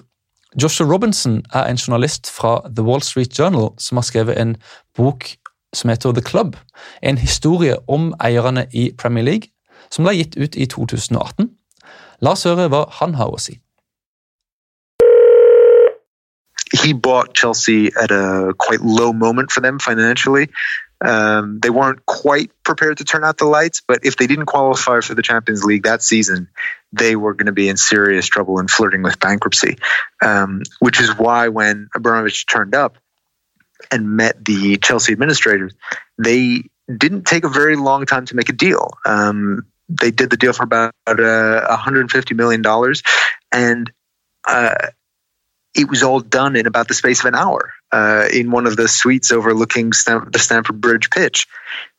Joshua 0.57 0.87
Robinson 0.89 1.43
er 1.53 1.67
en 1.69 1.77
journalist 1.77 2.31
fra 2.31 2.61
The 2.65 2.85
Wall 2.87 3.03
Street 3.03 3.35
Journal 3.39 3.73
som 3.79 4.01
har 4.01 4.07
skrevet 4.09 4.39
en 4.39 4.57
bok 4.97 5.35
som 5.77 5.91
heter 5.91 6.15
The 6.17 6.25
Club. 6.25 6.57
En 7.03 7.19
historie 7.19 7.77
om 7.89 8.15
eierne 8.25 8.67
i 8.73 8.91
Premier 8.99 9.25
League, 9.25 9.51
som 9.91 10.07
ble 10.07 10.17
gitt 10.17 10.39
ut 10.39 10.57
i 10.57 10.67
2018. 10.67 11.51
La 12.25 12.33
oss 12.33 12.47
høre 12.49 12.69
hva 12.73 12.87
han 13.01 13.15
har 13.19 13.35
å 13.35 13.41
si. 13.41 13.59
He 16.83 16.93
bought 16.93 17.35
Chelsea 17.35 17.91
at 17.95 18.11
a 18.11 18.55
quite 18.59 18.81
low 18.81 19.13
moment 19.13 19.51
for 19.51 19.61
them 19.61 19.79
financially. 19.79 20.51
Um, 21.01 21.61
they 21.61 21.71
weren't 21.71 22.05
quite 22.07 22.51
prepared 22.65 22.99
to 22.99 23.05
turn 23.05 23.25
out 23.25 23.39
the 23.39 23.45
lights, 23.45 23.83
but 23.87 24.01
if 24.05 24.17
they 24.17 24.27
didn't 24.27 24.47
qualify 24.47 25.01
for 25.01 25.15
the 25.15 25.23
Champions 25.23 25.65
League 25.65 25.85
that 25.85 26.03
season, 26.03 26.49
they 26.93 27.15
were 27.15 27.35
going 27.35 27.47
to 27.47 27.53
be 27.53 27.69
in 27.69 27.77
serious 27.77 28.27
trouble 28.27 28.59
and 28.59 28.69
flirting 28.69 29.03
with 29.03 29.21
bankruptcy. 29.21 29.79
Um, 30.21 30.63
which 30.81 31.01
is 31.01 31.17
why 31.17 31.49
when 31.49 31.89
Abramovich 31.95 32.47
turned 32.47 32.75
up, 32.75 32.99
and 33.91 34.17
met 34.17 34.45
the 34.45 34.77
Chelsea 34.79 35.13
administrators, 35.13 35.75
they 36.19 36.65
didn't 36.95 37.25
take 37.25 37.45
a 37.45 37.49
very 37.49 37.77
long 37.77 38.07
time 38.07 38.27
to 38.27 38.37
make 38.37 38.49
a 38.49 38.53
deal. 38.53 38.91
Um, 39.05 39.67
they 39.89 40.11
did 40.11 40.31
the 40.31 40.37
deal 40.37 40.53
for 40.53 40.65
about 40.65 40.93
uh, 41.07 41.67
150 41.69 42.35
million 42.35 42.63
dollars, 42.63 43.03
and 43.53 43.91
uh, 44.47 44.75
it 45.75 45.89
was 45.89 46.03
all 46.03 46.21
done 46.21 46.57
in 46.57 46.67
about 46.67 46.89
the 46.89 46.95
space 46.95 47.21
of 47.21 47.27
an 47.27 47.35
hour 47.35 47.73
uh, 47.93 48.27
in 48.33 48.51
one 48.51 48.67
of 48.67 48.77
the 48.77 48.89
suites 48.89 49.33
overlooking 49.33 49.93
Stam- 49.93 50.31
the 50.33 50.39
Stamford 50.39 50.81
Bridge 50.81 51.11
pitch. 51.11 51.47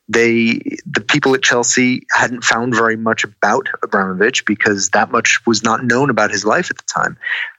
they 0.07 0.59
the 0.85 1.01
people 1.01 1.35
at 1.35 1.43
Chelsea 1.43 2.05
hadn't 2.11 2.43
found 2.43 2.75
very 2.75 2.97
much 2.97 3.23
about 3.23 3.69
Abramovich 3.83 4.45
because 4.45 4.89
that 4.89 5.11
much 5.11 5.45
was 5.45 5.63
not 5.63 5.83
known 5.83 6.09
about 6.09 6.31
his 6.31 6.43
life 6.45 6.71
at 6.71 6.77
the 6.77 6.83
time. 6.87 7.17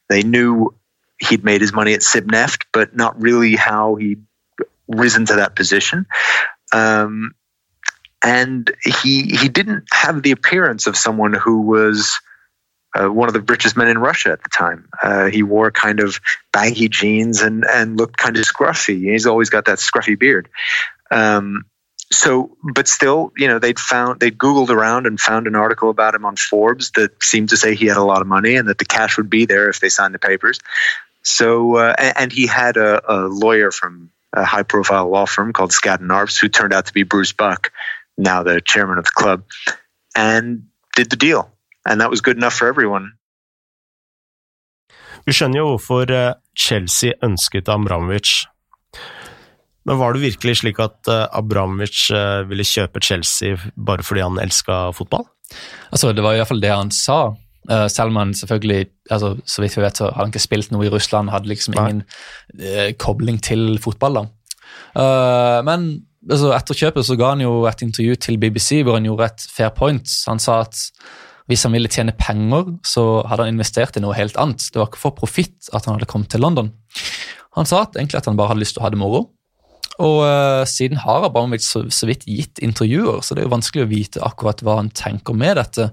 They 0.09 0.23
knew 0.23 0.75
he'd 1.21 1.45
made 1.45 1.61
his 1.61 1.73
money 1.73 1.95
at 1.95 2.01
Sibneft, 2.01 2.65
but 2.73 2.97
not 2.97 3.21
really 3.21 3.55
how 3.55 3.95
he'd 3.95 4.25
risen 4.89 5.27
to 5.27 5.37
that 5.37 5.55
position. 5.55 6.07
Um, 6.73 7.35
and 8.23 8.71
he 8.85 9.23
he 9.37 9.49
didn't 9.49 9.85
have 9.93 10.23
the 10.23 10.33
appearance 10.33 10.87
of 10.87 10.97
someone 10.97 11.33
who 11.33 11.63
was 11.63 12.19
uh, 12.95 13.09
one 13.09 13.29
of 13.29 13.35
the 13.35 13.41
richest 13.41 13.77
men 13.77 13.89
in 13.89 13.99
Russia 13.99 14.33
at 14.33 14.43
the 14.43 14.49
time. 14.49 14.89
Uh, 15.03 15.27
he 15.27 15.43
wore 15.43 15.71
kind 15.71 16.01
of 16.01 16.21
baggy 16.53 16.89
jeans 16.89 17.41
and 17.41 17.65
and 17.65 17.97
looked 17.97 18.17
kind 18.17 18.37
of 18.37 18.45
scruffy. 18.45 19.11
He's 19.13 19.27
always 19.27 19.51
got 19.51 19.67
that 19.67 19.79
scruffy 19.79 20.19
beard. 20.19 20.49
Um, 21.11 21.65
so, 22.13 22.57
but 22.75 22.89
still, 22.89 23.33
you 23.37 23.47
know, 23.47 23.61
they'd 23.61 23.79
found 23.79 24.19
they'd 24.19 24.37
Googled 24.37 24.71
around 24.71 25.07
and 25.07 25.21
found 25.21 25.47
an 25.47 25.55
article 25.55 25.91
about 25.91 26.15
him 26.15 26.25
on 26.25 26.37
Forbes 26.37 26.91
that 26.93 27.23
seemed 27.23 27.51
to 27.51 27.57
say 27.57 27.75
he 27.75 27.87
had 27.87 27.97
a 27.97 28.03
lot 28.03 28.21
of 28.21 28.27
money 28.27 28.57
and 28.57 28.69
that 28.69 28.79
the 28.79 28.85
cash 28.85 29.17
would 29.17 29.31
be 29.31 29.47
there 29.47 29.69
if 29.69 29.79
they 29.79 29.89
signed 29.89 30.15
the 30.15 30.19
papers. 30.19 30.59
So, 31.23 31.77
uh, 31.77 31.95
and, 31.99 32.15
and, 32.17 32.33
he 32.33 32.47
had 32.47 32.77
a, 32.79 33.03
a, 33.13 33.29
lawyer 33.29 33.71
from 33.71 34.11
a 34.33 34.43
high-profile 34.43 35.09
law 35.09 35.27
firm 35.27 35.53
called 35.53 35.71
Skadden 35.71 36.09
Arps, 36.09 36.41
who 36.41 36.49
turned 36.49 36.73
out 36.73 36.87
to 36.87 36.95
be 36.95 37.03
Bruce 37.03 37.33
Buck, 37.33 37.73
now 38.17 38.43
the 38.43 38.63
chairman 38.63 38.97
of 38.97 39.05
the 39.05 39.11
club, 39.15 39.45
and 40.17 40.67
did 40.97 41.11
the 41.11 41.17
deal. 41.17 41.53
And 41.87 42.01
that 42.01 42.11
was 42.11 42.21
good 42.21 42.37
enough 42.37 42.55
for 42.55 42.69
everyone. 42.69 43.17
Vi 45.27 45.35
skjønner 45.37 45.61
jo 45.61 45.67
hvorfor 45.75 46.13
eh, 46.15 46.33
Chelsea 46.57 47.17
ønsket 47.25 47.69
Abramovic 47.69 48.31
Men 49.89 49.99
var 50.01 50.15
det 50.15 50.23
virkelig 50.25 50.61
slik 50.63 50.81
at 50.83 51.09
eh, 51.13 51.27
Abramovic 51.37 52.07
eh, 52.15 52.41
ville 52.49 52.67
kjøpe 52.67 53.03
Chelsea 53.05 53.59
bare 53.77 54.05
fordi 54.07 54.25
han 54.25 54.41
elska 54.41 54.91
fotball? 54.97 55.27
Altså, 55.91 56.13
Det 56.13 56.25
var 56.25 56.39
iallfall 56.39 56.63
det 56.63 56.73
han 56.73 56.93
sa. 56.95 57.35
Selv 57.93 58.11
om 58.11 58.17
han 58.17 58.31
selvfølgelig, 58.35 58.87
altså, 59.11 59.35
så 59.45 59.63
vidt 59.63 59.77
vi 59.77 59.83
vet, 59.83 59.99
så 59.99 60.07
hadde 60.09 60.25
han 60.25 60.31
ikke 60.33 60.43
spilt 60.43 60.71
noe 60.73 60.87
i 60.87 60.91
Russland. 60.91 61.31
Hadde 61.31 61.51
liksom 61.51 61.75
ingen 61.77 61.99
Nei. 62.57 62.93
kobling 62.99 63.37
til 63.43 63.77
fotball. 63.83 64.17
da. 64.17 65.03
Men 65.67 65.85
altså, 66.31 66.55
etter 66.57 66.79
kjøpet 66.81 67.07
så 67.07 67.19
ga 67.21 67.35
han 67.35 67.43
jo 67.45 67.67
et 67.69 67.83
intervju 67.85 68.17
til 68.17 68.39
BBC 68.43 68.81
hvor 68.87 68.97
han 68.97 69.07
gjorde 69.11 69.29
et 69.29 69.47
fair 69.53 69.75
point. 69.77 70.15
Han 70.31 70.43
sa 70.43 70.63
at 70.65 70.81
hvis 71.51 71.67
han 71.67 71.75
ville 71.75 71.91
tjene 71.91 72.15
penger, 72.15 72.77
så 72.87 73.25
hadde 73.27 73.49
han 73.49 73.57
investert 73.57 73.99
i 73.99 74.05
noe 74.05 74.15
helt 74.15 74.39
annet. 74.39 74.71
Det 74.71 74.79
var 74.79 74.89
ikke 74.91 75.03
for 75.03 75.17
profitt 75.19 75.71
at 75.75 75.85
han 75.85 75.97
hadde 75.97 76.09
kommet 76.11 76.31
til 76.31 76.43
London. 76.45 76.71
Han 77.59 77.67
sa 77.67 77.83
at 77.83 77.99
egentlig 77.99 78.21
at 78.21 78.31
han 78.31 78.39
bare 78.39 78.53
hadde 78.53 78.63
lyst 78.63 78.77
til 78.77 78.85
å 78.85 78.87
ha 78.87 78.93
det 78.95 79.01
moro. 79.01 79.25
Og 80.01 80.23
uh, 80.25 80.63
siden 80.69 81.03
har 81.03 81.27
Abramovic 81.27 81.65
så, 81.67 81.83
så, 81.93 82.07
vidt 82.09 82.25
gitt 82.25 82.61
intervjuer, 82.65 83.21
så 83.21 83.35
det 83.35 83.43
er 83.43 83.49
jo 83.49 83.57
vanskelig 83.57 83.85
å 83.85 83.91
vite 83.91 84.23
akkurat 84.25 84.63
hva 84.65 84.79
han 84.79 84.93
tenker 84.97 85.37
med 85.37 85.59
dette. 85.61 85.91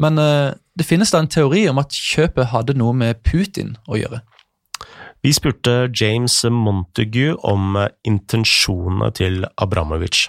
Men 0.00 0.20
uh, 0.22 0.54
det 0.78 0.86
finnes 0.88 1.12
da 1.12 1.20
en 1.20 1.30
teori 1.30 1.66
om 1.68 1.82
at 1.82 1.92
kjøpet 1.92 2.52
hadde 2.54 2.78
noe 2.80 2.96
med 2.96 3.20
Putin 3.26 3.74
å 3.90 3.98
gjøre. 4.00 4.22
Vi 5.22 5.34
spurte 5.36 5.90
James 5.94 6.40
Montague 6.50 7.36
om 7.46 7.76
eh, 7.78 7.92
intensjonene 8.10 9.12
til 9.14 9.44
Abramovic. 9.54 10.24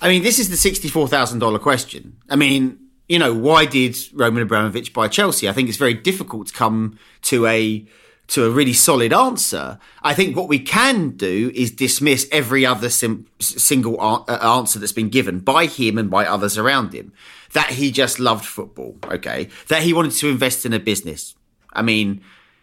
I 0.00 0.08
mean, 0.08 0.22
this 0.22 0.38
is 0.38 0.50
the 0.50 0.56
$64,000 0.56 1.60
question. 1.60 2.18
I 2.28 2.36
mean, 2.36 2.78
you 3.08 3.18
know, 3.18 3.32
why 3.34 3.66
did 3.66 3.96
Roman 4.12 4.42
Abramovich 4.42 4.92
buy 4.92 5.08
Chelsea? 5.08 5.48
I 5.48 5.52
think 5.52 5.68
it's 5.68 5.78
very 5.78 5.94
difficult 5.94 6.48
to 6.48 6.52
come 6.52 6.98
to 7.22 7.46
a 7.46 7.86
to 8.28 8.44
a 8.44 8.50
really 8.50 8.72
solid 8.72 9.12
answer. 9.12 9.78
I 10.02 10.12
think 10.12 10.36
what 10.36 10.48
we 10.48 10.58
can 10.58 11.10
do 11.10 11.52
is 11.54 11.70
dismiss 11.70 12.26
every 12.32 12.66
other 12.66 12.88
sim- 12.88 13.26
single 13.38 14.00
uh, 14.00 14.24
answer 14.42 14.80
that's 14.80 14.90
been 14.90 15.10
given 15.10 15.38
by 15.38 15.66
him 15.66 15.96
and 15.96 16.10
by 16.10 16.26
others 16.26 16.58
around 16.58 16.92
him. 16.92 17.12
That 17.52 17.70
he 17.70 17.92
just 17.92 18.18
loved 18.18 18.44
football, 18.44 18.96
okay? 19.04 19.48
That 19.68 19.82
he 19.82 19.92
wanted 19.92 20.10
to 20.12 20.28
invest 20.28 20.66
in 20.66 20.72
a 20.72 20.80
business. 20.80 21.36
I 21.72 21.82
mean, 21.82 22.20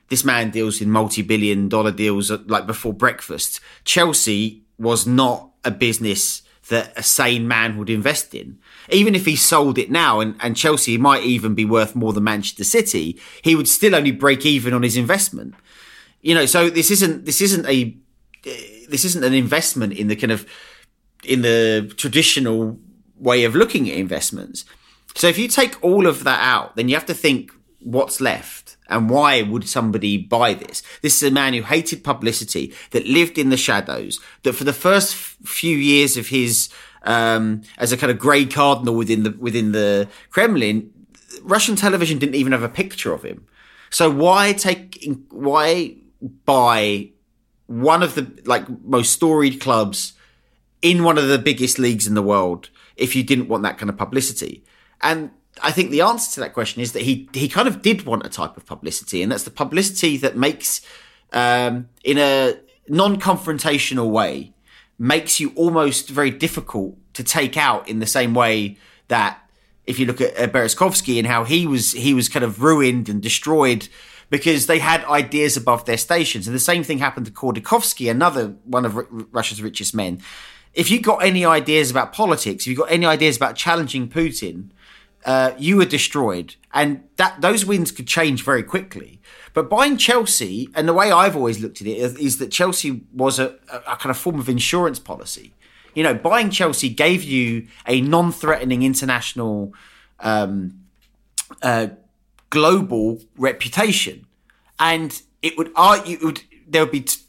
this 0.10 0.26
man 0.26 0.50
deals 0.50 0.82
in 0.82 0.92
multi-billion 0.92 1.70
dollar 1.70 1.92
deals 1.92 2.30
uh, 2.30 2.40
like 2.46 2.68
before 2.68 2.94
breakfast. 2.94 3.62
Chelsea 3.86 4.64
was 4.78 5.08
not 5.08 5.52
a 5.64 5.72
business 5.72 6.42
that 6.70 6.94
a 6.98 7.04
sane 7.04 7.48
man 7.48 7.78
would 7.78 7.90
invest 7.90 8.34
in. 8.34 8.58
Even 8.90 9.16
if 9.16 9.26
he 9.26 9.36
sold 9.36 9.78
it 9.78 9.92
now 9.92 10.20
and, 10.20 10.36
and 10.40 10.56
Chelsea 10.56 10.98
might 10.98 11.24
even 11.24 11.54
be 11.54 11.66
worth 11.66 11.96
more 11.96 12.14
than 12.14 12.24
Manchester 12.24 12.64
City, 12.64 13.20
he 13.42 13.56
would 13.56 13.68
still 13.68 13.96
only 13.96 14.12
break 14.12 14.46
even 14.46 14.74
on 14.74 14.84
his 14.84 14.98
investment. 14.98 15.56
You 16.22 16.36
know, 16.36 16.46
so 16.46 16.70
this 16.70 16.90
isn't 16.90 17.26
this 17.26 17.42
isn't 17.42 17.66
a 17.68 17.96
this 18.90 19.04
isn't 19.06 19.24
an 19.24 19.34
investment 19.34 19.94
in 19.94 20.08
the 20.08 20.16
kind 20.16 20.32
of 20.32 20.46
in 21.24 21.42
the 21.42 21.94
traditional 21.98 22.80
way 23.18 23.44
of 23.44 23.56
looking 23.56 23.90
at 23.90 23.98
investments. 23.98 24.66
So 25.16 25.28
if 25.28 25.38
you 25.38 25.48
take 25.48 25.82
all 25.84 26.08
of 26.08 26.24
that 26.24 26.42
out, 26.42 26.76
then 26.76 26.90
you 26.90 26.96
have 26.96 27.06
to 27.08 27.14
think 27.14 27.52
what's 27.80 28.22
left 28.22 28.63
and 28.90 29.10
why 29.10 29.42
would 29.42 29.68
somebody 29.68 30.18
buy 30.18 30.54
this? 30.54 30.84
This 31.02 31.22
is 31.22 31.30
a 31.30 31.34
man 31.34 31.54
who 31.54 31.62
hated 31.62 32.04
publicity, 32.04 32.74
that 32.92 33.08
lived 33.08 33.38
in 33.38 33.50
the 33.50 33.58
shadows, 33.58 34.20
that 34.44 34.54
for 34.54 34.64
the 34.64 34.74
first 34.74 35.16
few 35.16 35.78
years 35.78 36.18
of 36.18 36.28
his 36.28 36.70
um, 37.04 37.62
as 37.78 37.92
a 37.92 37.98
kind 37.98 38.12
of 38.12 38.20
grey 38.20 38.46
cardinal 38.46 38.96
within 38.96 39.24
the 39.24 39.32
within 39.32 39.72
the 39.72 40.08
Kremlin, 40.30 40.92
Russian 41.42 41.76
television 41.76 42.18
didn't 42.18 42.36
even 42.36 42.52
have 42.52 42.64
a 42.64 42.70
picture 42.70 43.14
of 43.14 43.24
him. 43.24 43.46
So 43.90 44.10
why 44.10 44.54
take 44.54 45.06
why 45.30 45.96
buy 46.46 47.10
one 47.68 48.04
of 48.04 48.16
the 48.16 48.42
like 48.46 48.68
most 48.84 49.14
storied 49.14 49.60
clubs 49.62 50.14
in 50.82 51.04
one 51.04 51.18
of 51.18 51.28
the 51.28 51.40
biggest 51.40 51.80
leagues 51.80 52.08
in 52.08 52.14
the 52.14 52.22
world 52.22 52.70
if 52.96 53.16
you 53.16 53.24
didn't 53.24 53.48
want 53.48 53.64
that 53.64 53.78
kind 53.78 53.90
of 53.90 53.98
publicity? 53.98 54.64
And 55.02 55.32
I 55.62 55.72
think 55.72 55.92
the 55.92 56.02
answer 56.02 56.34
to 56.36 56.40
that 56.42 56.54
question 56.54 56.82
is 56.82 56.94
that 56.94 57.04
he 57.04 57.30
he 57.34 57.48
kind 57.48 57.68
of 57.68 57.82
did 57.82 58.06
want 58.06 58.26
a 58.26 58.30
type 58.30 58.58
of 58.58 58.66
publicity, 58.66 59.22
and 59.22 59.32
that's 59.32 59.44
the 59.44 59.52
publicity 59.52 60.18
that 60.18 60.36
makes 60.36 60.82
um, 61.32 61.90
in 62.04 62.18
a 62.18 62.56
non-confrontational 62.88 64.10
way 64.10 64.54
makes 65.00 65.40
you 65.40 65.52
almost 65.56 66.10
very 66.10 66.30
difficult 66.30 66.96
to 67.14 67.24
take 67.24 67.58
out 67.58 67.88
in 67.88 68.00
the 68.00 68.06
same 68.06 68.34
way 68.34 68.78
that 69.08 69.40
if 69.86 70.00
you 70.00 70.06
look 70.06 70.22
at 70.22 70.36
Bereskovsky 70.52 71.18
and 71.18 71.28
how 71.28 71.44
he 71.44 71.68
was 71.68 71.92
he 71.92 72.14
was 72.14 72.30
kind 72.30 72.46
of 72.46 72.62
ruined 72.62 73.10
and 73.10 73.22
destroyed 73.22 73.88
because 74.30 74.66
they 74.66 74.80
had 74.80 75.04
ideas 75.06 75.56
above 75.56 75.86
their 75.86 75.98
stations. 75.98 76.48
And 76.48 76.56
the 76.56 76.60
same 76.60 76.84
thing 76.84 76.98
happened 76.98 77.28
to 77.28 77.32
Kordakovsky, 77.32 78.10
another 78.10 78.56
one 78.64 78.86
of 78.86 78.98
R- 78.98 79.08
Russia's 79.32 79.62
richest 79.62 79.94
men. 79.94 80.22
If 80.74 80.90
you 80.90 81.00
got 81.00 81.24
any 81.24 81.46
ideas 81.46 81.92
about 81.92 82.14
politics, 82.14 82.64
if 82.64 82.68
you 82.68 82.76
got 82.76 82.92
any 82.92 83.06
ideas 83.06 83.38
about 83.38 83.56
challenging 83.56 84.10
Putin, 84.10 84.70
uh, 85.26 85.54
you 85.58 85.78
were 85.78 85.86
destroyed, 85.86 86.56
and 86.74 87.04
that 87.18 87.42
those 87.42 87.66
wins 87.66 87.92
could 87.92 88.08
change 88.08 88.44
very 88.44 88.64
quickly. 88.64 89.20
But 89.54 89.70
buying 89.70 89.98
Chelsea, 89.98 90.70
and 90.76 90.88
the 90.88 90.94
way 90.94 91.12
I've 91.12 91.36
always 91.36 91.60
looked 91.60 91.80
at 91.82 91.88
it 91.88 91.98
is, 91.98 92.16
is 92.18 92.38
that 92.40 92.52
Chelsea 92.52 93.04
was 93.14 93.40
a, 93.40 93.56
a, 93.72 93.96
kind 93.98 94.10
of 94.10 94.18
form 94.18 94.40
of 94.40 94.50
insurance 94.50 95.00
policy. 95.00 95.54
You 95.94 96.04
know, 96.04 96.14
buying 96.16 96.50
Chelsea 96.50 96.90
gave 96.90 97.24
you 97.24 97.68
a 97.88 98.02
non-threatening 98.02 98.82
international, 98.82 99.74
um, 100.20 100.80
uh, 101.62 101.88
global 102.50 103.22
reputation, 103.38 104.26
and 104.80 105.22
it 105.42 105.58
would 105.58 105.72
argue 105.76 106.18
it 106.18 106.24
would 106.24 106.42
there 106.68 106.84
would 106.84 106.92
be 106.92 107.02
t- 107.02 107.22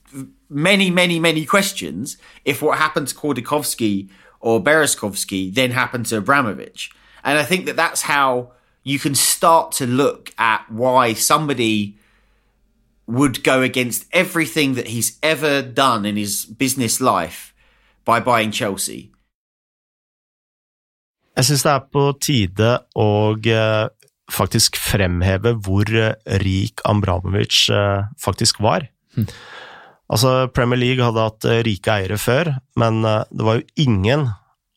many, 0.49 0.91
many, 0.91 1.19
many 1.21 1.45
questions 1.45 2.17
if 2.45 2.63
what 2.63 2.79
happened 2.79 3.09
to 3.09 3.15
Kordakovsky 3.15 4.09
or 4.41 4.63
Bereskovsky 4.63 5.53
then 5.53 5.73
happened 5.73 6.07
to 6.07 6.19
Abramovich. 6.19 6.91
And 7.25 7.39
I 7.39 7.43
think 7.43 7.67
that 7.67 7.77
that's 7.77 8.03
how 8.03 8.53
you 8.85 8.99
can 8.99 9.15
start 9.15 9.73
to 9.73 9.87
look 9.87 10.31
at 10.39 10.71
why 10.71 11.15
somebody 11.15 11.97
would 13.07 13.43
go 13.43 13.63
against 13.63 14.07
everything 14.13 14.75
that 14.75 14.89
he's 14.89 15.19
ever 15.23 15.63
done 15.63 16.05
in 16.05 16.17
his 16.17 16.45
business 16.45 17.01
life 17.01 17.55
by 18.05 18.21
buying 18.21 18.53
Chelsea. 18.53 19.11
Jeg 21.35 21.49
syns 21.49 21.65
det 21.67 21.73
er 21.73 21.87
på 21.91 22.03
tide 22.23 22.71
å 22.95 23.35
uh, 23.35 23.89
faktisk 24.31 24.79
fremheve 24.79 25.57
hvor 25.65 25.89
uh, 25.91 26.15
rik 26.45 26.85
Ambramovic 26.87 27.65
uh, 27.75 28.07
faktisk 28.21 28.61
var. 28.63 28.87
Hm. 29.17 29.27
Altså, 30.13 30.47
Premier 30.55 30.79
League 30.79 31.03
hadde 31.03 31.25
hatt 31.25 31.47
rike 31.67 31.91
eiere 31.91 32.21
før, 32.21 32.53
men 32.77 33.01
det 33.03 33.45
var 33.47 33.57
jo 33.57 33.65
ingen 33.81 34.27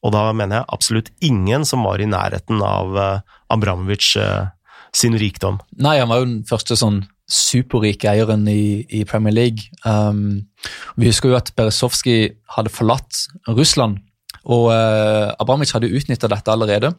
og 0.08 0.14
da 0.16 0.30
mener 0.32 0.62
jeg 0.62 0.72
absolutt 0.72 1.12
ingen 1.26 1.66
som 1.68 1.84
var 1.84 2.00
i 2.00 2.08
nærheten 2.08 2.64
av 2.64 2.96
uh, 2.96 3.38
Abramovic 3.52 4.14
uh, 4.16 4.48
sin 4.96 5.18
rikdom. 5.20 5.60
Nei, 5.84 5.98
han 6.00 6.10
var 6.12 6.22
jo 6.22 6.30
den 6.30 6.42
første 6.48 6.78
sånn 6.80 7.04
superrike 7.28 8.08
eieren 8.08 8.46
i, 8.48 8.86
i 8.88 9.04
Premier 9.08 9.36
League. 9.36 9.68
Um, 9.84 10.48
vi 10.96 11.10
husker 11.10 11.34
jo 11.34 11.40
at 11.40 11.52
Beresovskij 11.60 12.38
hadde 12.56 12.72
forlatt 12.72 13.26
Russland, 13.52 14.00
og 14.48 14.70
uh, 14.72 15.36
Abramovic 15.44 15.74
hadde 15.76 15.92
utnytta 15.92 16.30
dette 16.32 16.54
allerede. 16.54 16.94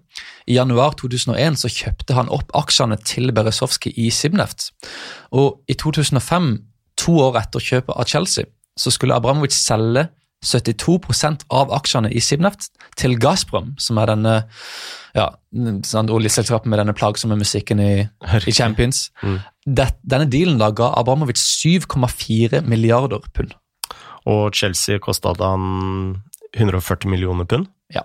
I 0.44 0.59
januar 0.59 0.92
2001 1.01 1.62
så 1.62 1.73
kjøpte 1.73 2.16
han 2.18 2.29
opp 2.35 2.53
aksjene 2.61 3.01
til 3.09 3.33
Beresovskij 3.33 3.97
i 3.97 4.11
Sibneft. 4.12 4.68
Og 5.33 5.62
i 5.64 5.79
2005, 5.81 6.53
to 7.01 7.16
år 7.25 7.40
etter 7.40 7.64
kjøpet 7.64 7.97
av 7.97 8.09
Chelsea, 8.11 8.53
så 8.79 8.92
skulle 8.92 9.16
Abramovic 9.16 9.57
selge 9.57 10.11
72% 10.44 11.46
av 11.51 11.72
aksjene 11.74 12.11
i 12.14 12.20
Sibneft 12.22 12.70
til 12.98 13.16
Gazprom, 13.18 13.72
som 13.83 13.98
er 13.98 14.12
denne 14.12 14.35
ja, 15.16 15.33
sånn 15.87 16.11
oljeselskapet 16.14 16.70
med 16.70 16.79
denne 16.79 16.94
plagsomme 16.96 17.38
musikken 17.40 17.83
i, 17.83 17.92
i 18.46 18.55
Champions. 18.55 19.09
Mm. 19.22 19.40
Det, 19.66 19.88
denne 20.07 20.29
dealen 20.31 20.61
da 20.61 20.70
ga 20.70 20.92
Abramovic 21.01 21.40
7,4 21.42 22.62
milliarder 22.68 23.27
pund. 23.35 23.57
Og 24.29 24.55
Chelsea 24.55 25.01
kosta 25.03 25.35
han 25.40 26.22
140 26.55 27.11
millioner 27.11 27.48
pund? 27.48 27.66
Ja. 27.92 28.05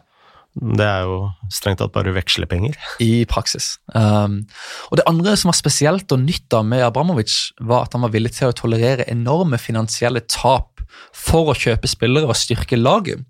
Det 0.53 0.85
er 0.85 1.05
jo 1.05 1.19
strengt 1.53 1.81
tatt 1.81 1.93
bare 1.93 2.15
vekslepenger. 2.15 2.77
I 3.03 3.25
praksis. 3.29 3.75
Um, 3.93 4.43
og 4.89 4.99
Det 4.99 5.07
andre 5.09 5.35
som 5.37 5.51
var 5.51 5.59
spesielt 5.59 6.11
og 6.13 6.23
nytt 6.25 6.53
med 6.65 6.85
Abramovic, 6.85 7.53
var 7.61 7.85
at 7.85 7.93
han 7.93 8.05
var 8.05 8.13
villig 8.13 8.33
til 8.37 8.49
å 8.49 8.57
tolerere 8.57 9.09
enorme 9.11 9.61
finansielle 9.61 10.25
tap 10.25 10.72
for 11.13 11.51
å 11.51 11.57
kjøpe 11.57 11.89
spillere 11.89 12.29
og 12.29 12.37
styrke 12.37 12.79
laget. 12.79 13.23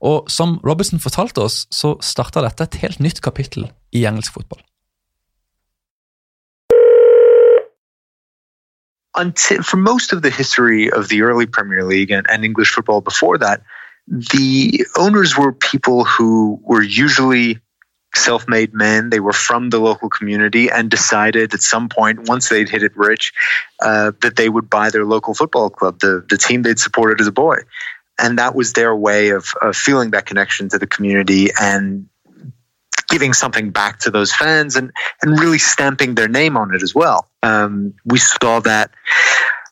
Og 0.00 0.30
Som 0.30 0.58
Robertson 0.66 1.02
fortalte 1.02 1.44
oss, 1.44 1.66
så 1.70 1.96
starta 2.00 2.44
dette 2.44 2.64
et 2.64 2.80
helt 2.84 3.00
nytt 3.00 3.20
kapittel 3.24 3.70
i 3.92 4.06
engelsk 4.06 4.32
fotball. 4.36 4.62
Until, 9.16 9.62
for 9.62 9.78
most 9.78 10.12
of 10.12 10.20
the 10.20 10.30
history 10.30 10.92
of 10.92 11.08
the 11.08 11.22
early 11.22 11.46
Premier 11.46 11.84
League 11.84 12.10
and, 12.10 12.26
and 12.28 12.44
English 12.44 12.68
football 12.74 13.00
before 13.00 13.38
that, 13.38 13.62
the 14.06 14.84
owners 14.96 15.36
were 15.38 15.52
people 15.52 16.04
who 16.04 16.60
were 16.62 16.82
usually 16.82 17.58
self 18.16 18.48
made 18.48 18.74
men. 18.74 19.10
They 19.10 19.20
were 19.20 19.32
from 19.32 19.70
the 19.70 19.78
local 19.78 20.08
community 20.08 20.70
and 20.70 20.90
decided 20.90 21.54
at 21.54 21.62
some 21.62 21.88
point, 21.88 22.28
once 22.28 22.48
they'd 22.48 22.68
hit 22.68 22.82
it 22.82 22.96
rich, 22.96 23.32
uh, 23.80 24.12
that 24.22 24.36
they 24.36 24.48
would 24.48 24.68
buy 24.68 24.90
their 24.90 25.04
local 25.04 25.34
football 25.34 25.70
club, 25.70 26.00
the, 26.00 26.24
the 26.28 26.36
team 26.36 26.62
they'd 26.62 26.78
supported 26.78 27.20
as 27.20 27.26
a 27.26 27.32
boy. 27.32 27.58
And 28.18 28.38
that 28.38 28.54
was 28.54 28.72
their 28.72 28.96
way 28.96 29.30
of, 29.30 29.46
of 29.60 29.76
feeling 29.76 30.10
that 30.12 30.26
connection 30.26 30.68
to 30.70 30.78
the 30.78 30.86
community 30.86 31.50
and 31.60 32.08
giving 33.08 33.32
something 33.32 33.70
back 33.70 34.00
to 34.00 34.10
those 34.10 34.32
fans 34.32 34.76
and, 34.76 34.90
and 35.22 35.38
really 35.38 35.58
stamping 35.58 36.14
their 36.14 36.28
name 36.28 36.56
on 36.56 36.74
it 36.74 36.82
as 36.82 36.94
well. 36.94 37.28
Um, 37.42 37.94
we 38.04 38.18
saw 38.18 38.60
that 38.60 38.90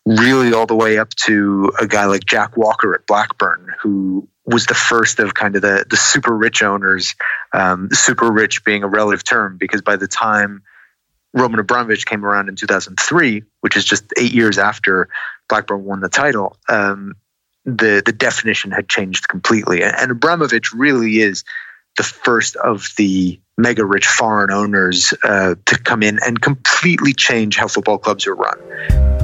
really 0.07 0.52
all 0.52 0.66
the 0.66 0.76
way 0.76 0.98
up 0.98 1.11
to 1.11 1.72
a 1.80 1.87
guy 1.87 2.04
like 2.04 2.24
Jack 2.26 2.57
Walker 2.57 2.94
at 2.94 3.07
Blackburn, 3.07 3.74
who 3.80 4.28
was 4.46 4.66
the 4.66 4.74
first 4.74 5.18
of 5.20 5.35
kind 5.35 5.57
of 5.57 5.62
the, 5.62 5.87
the 5.88 5.96
super 5.96 6.37
rich 6.37 6.62
owners, 6.62 7.14
um, 7.52 7.88
super 7.92 8.30
rich 8.30 8.64
being 8.64 8.83
a 8.83 8.88
relative 8.88 9.24
term, 9.24 9.57
because 9.59 9.83
by 9.83 9.96
the 9.96 10.07
time 10.09 10.62
Roman 11.33 11.61
Abramovich 11.61 12.07
came 12.07 12.24
around 12.24 12.48
in 12.48 12.57
2003, 12.57 13.42
which 13.61 13.76
is 13.76 13.85
just 13.85 14.04
eight 14.18 14.33
years 14.33 14.59
after 14.59 15.09
Blackburn 15.48 15.85
won 15.85 16.00
the 16.00 16.09
title, 16.09 16.57
um, 16.68 17.14
the, 17.64 18.02
the 18.04 18.12
definition 18.12 18.70
had 18.70 18.88
changed 18.88 19.28
completely. 19.28 19.83
And 19.83 20.11
Abramovich 20.11 20.72
really 20.72 21.20
is 21.20 21.44
the 21.96 22.02
first 22.02 22.57
of 22.57 22.88
the 22.96 23.40
mega 23.57 23.85
rich 23.85 24.07
foreign 24.07 24.50
owners 24.50 25.14
uh, 25.24 25.54
to 25.64 25.78
come 25.78 26.02
in 26.02 26.18
and 26.24 26.40
completely 26.40 27.12
change 27.12 27.57
how 27.57 27.68
football 27.68 27.98
clubs 27.98 28.26
are 28.26 28.35
run. 28.35 29.23